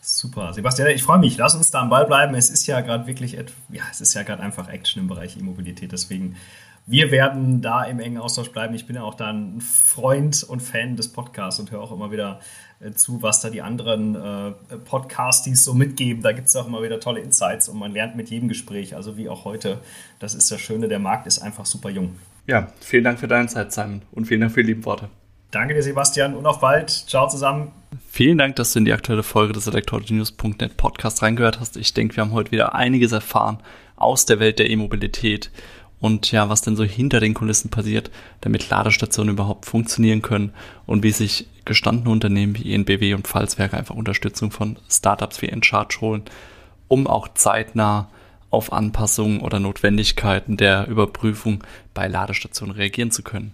Super, 0.00 0.54
Sebastian, 0.54 0.88
ich 0.88 1.02
freue 1.02 1.18
mich. 1.18 1.36
Lass 1.36 1.54
uns 1.54 1.70
da 1.70 1.82
am 1.82 1.90
Ball 1.90 2.06
bleiben. 2.06 2.34
Es 2.34 2.48
ist 2.48 2.66
ja 2.66 2.80
gerade 2.80 3.06
wirklich, 3.06 3.32
ja, 3.34 3.82
es 3.90 4.00
ist 4.00 4.14
ja 4.14 4.22
gerade 4.22 4.42
einfach 4.42 4.68
Action 4.68 5.02
im 5.02 5.08
Bereich 5.08 5.36
E-Mobilität. 5.36 5.92
Deswegen, 5.92 6.36
wir 6.86 7.10
werden 7.10 7.60
da 7.60 7.84
im 7.84 8.00
engen 8.00 8.16
Austausch 8.16 8.50
bleiben. 8.50 8.74
Ich 8.74 8.86
bin 8.86 8.96
ja 8.96 9.02
auch 9.02 9.14
da 9.14 9.28
ein 9.28 9.60
Freund 9.60 10.42
und 10.42 10.60
Fan 10.60 10.96
des 10.96 11.12
Podcasts 11.12 11.60
und 11.60 11.70
höre 11.70 11.82
auch 11.82 11.92
immer 11.92 12.10
wieder 12.10 12.40
zu, 12.94 13.22
was 13.22 13.40
da 13.40 13.50
die 13.50 13.62
anderen 13.62 14.14
äh, 14.14 14.52
Podcasties 14.84 15.64
so 15.64 15.74
mitgeben. 15.74 16.22
Da 16.22 16.32
gibt 16.32 16.48
es 16.48 16.56
auch 16.56 16.66
immer 16.66 16.82
wieder 16.82 17.00
tolle 17.00 17.20
Insights 17.20 17.68
und 17.68 17.78
man 17.78 17.92
lernt 17.92 18.16
mit 18.16 18.30
jedem 18.30 18.48
Gespräch, 18.48 18.94
also 18.94 19.16
wie 19.16 19.28
auch 19.28 19.44
heute. 19.44 19.78
Das 20.18 20.34
ist 20.34 20.50
das 20.50 20.60
Schöne, 20.60 20.88
der 20.88 20.98
Markt 20.98 21.26
ist 21.26 21.40
einfach 21.40 21.66
super 21.66 21.90
jung. 21.90 22.16
Ja, 22.46 22.72
vielen 22.80 23.04
Dank 23.04 23.18
für 23.18 23.28
deine 23.28 23.48
Zeit, 23.48 23.72
Simon, 23.72 24.02
und 24.12 24.26
vielen 24.26 24.40
Dank 24.40 24.52
für 24.52 24.62
die 24.62 24.68
lieben 24.68 24.84
Worte. 24.84 25.08
Danke 25.50 25.74
dir, 25.74 25.82
Sebastian, 25.82 26.34
und 26.34 26.46
auf 26.46 26.60
bald. 26.60 26.90
Ciao 26.90 27.28
zusammen. 27.28 27.72
Vielen 28.10 28.38
Dank, 28.38 28.56
dass 28.56 28.72
du 28.72 28.80
in 28.80 28.84
die 28.84 28.92
aktuelle 28.92 29.22
Folge 29.22 29.54
des 29.54 29.66
Elektronews.net 29.66 30.76
Podcast 30.76 31.22
reingehört 31.22 31.58
hast. 31.58 31.76
Ich 31.76 31.94
denke, 31.94 32.16
wir 32.16 32.22
haben 32.22 32.32
heute 32.32 32.52
wieder 32.52 32.74
einiges 32.74 33.12
erfahren 33.12 33.58
aus 33.96 34.26
der 34.26 34.40
Welt 34.40 34.58
der 34.58 34.70
E-Mobilität 34.70 35.50
und 36.00 36.30
ja, 36.30 36.48
was 36.48 36.62
denn 36.62 36.76
so 36.76 36.84
hinter 36.84 37.20
den 37.20 37.34
Kulissen 37.34 37.70
passiert, 37.70 38.10
damit 38.40 38.68
Ladestationen 38.70 39.34
überhaupt 39.34 39.66
funktionieren 39.66 40.22
können 40.22 40.52
und 40.86 41.02
wie 41.02 41.10
sich 41.10 41.48
gestandene 41.68 42.10
Unternehmen 42.10 42.56
wie 42.56 42.74
ENBW 42.74 43.14
und 43.14 43.26
Pfalzwerke 43.26 43.76
einfach 43.76 43.94
Unterstützung 43.94 44.50
von 44.50 44.78
Startups 44.90 45.40
wie 45.42 45.48
Encharge 45.48 45.98
holen, 46.00 46.22
um 46.88 47.06
auch 47.06 47.28
zeitnah 47.34 48.08
auf 48.50 48.72
Anpassungen 48.72 49.40
oder 49.40 49.60
Notwendigkeiten 49.60 50.56
der 50.56 50.88
Überprüfung 50.88 51.62
bei 51.94 52.08
Ladestationen 52.08 52.74
reagieren 52.74 53.10
zu 53.10 53.22
können. 53.22 53.52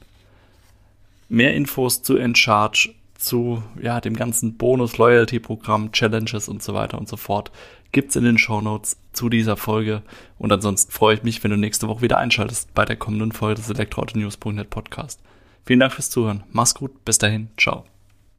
Mehr 1.29 1.55
Infos 1.55 2.03
zu 2.03 2.17
Encharge, 2.17 2.95
zu 3.19 3.63
ja, 3.81 4.01
dem 4.01 4.15
ganzen 4.15 4.57
Bonus-Loyalty-Programm, 4.57 5.93
Challenges 5.93 6.49
und 6.49 6.63
so 6.63 6.75
weiter 6.75 6.99
und 6.99 7.09
so 7.09 7.17
fort 7.17 7.51
gibt's 7.93 8.17
in 8.17 8.25
den 8.25 8.39
Show 8.39 8.61
Notes 8.61 8.99
zu 9.13 9.29
dieser 9.29 9.57
Folge. 9.57 10.03
Und 10.39 10.53
ansonsten 10.53 10.93
freue 10.93 11.15
ich 11.15 11.23
mich, 11.23 11.43
wenn 11.43 11.53
du 11.53 11.57
nächste 11.57 11.89
Woche 11.89 12.03
wieder 12.03 12.19
einschaltest 12.19 12.75
bei 12.75 12.85
der 12.85 12.97
kommenden 12.97 13.33
Folge 13.33 13.61
des 13.61 13.71
Elektroauto-News.net 13.71 14.69
Podcast. 14.69 15.21
Vielen 15.65 15.81
Dank 15.81 15.93
fürs 15.93 16.11
Zuhören. 16.11 16.43
Mach's 16.53 16.75
gut. 16.75 17.05
Bis 17.05 17.19
dahin. 17.19 17.49
Ciao. 17.57 17.85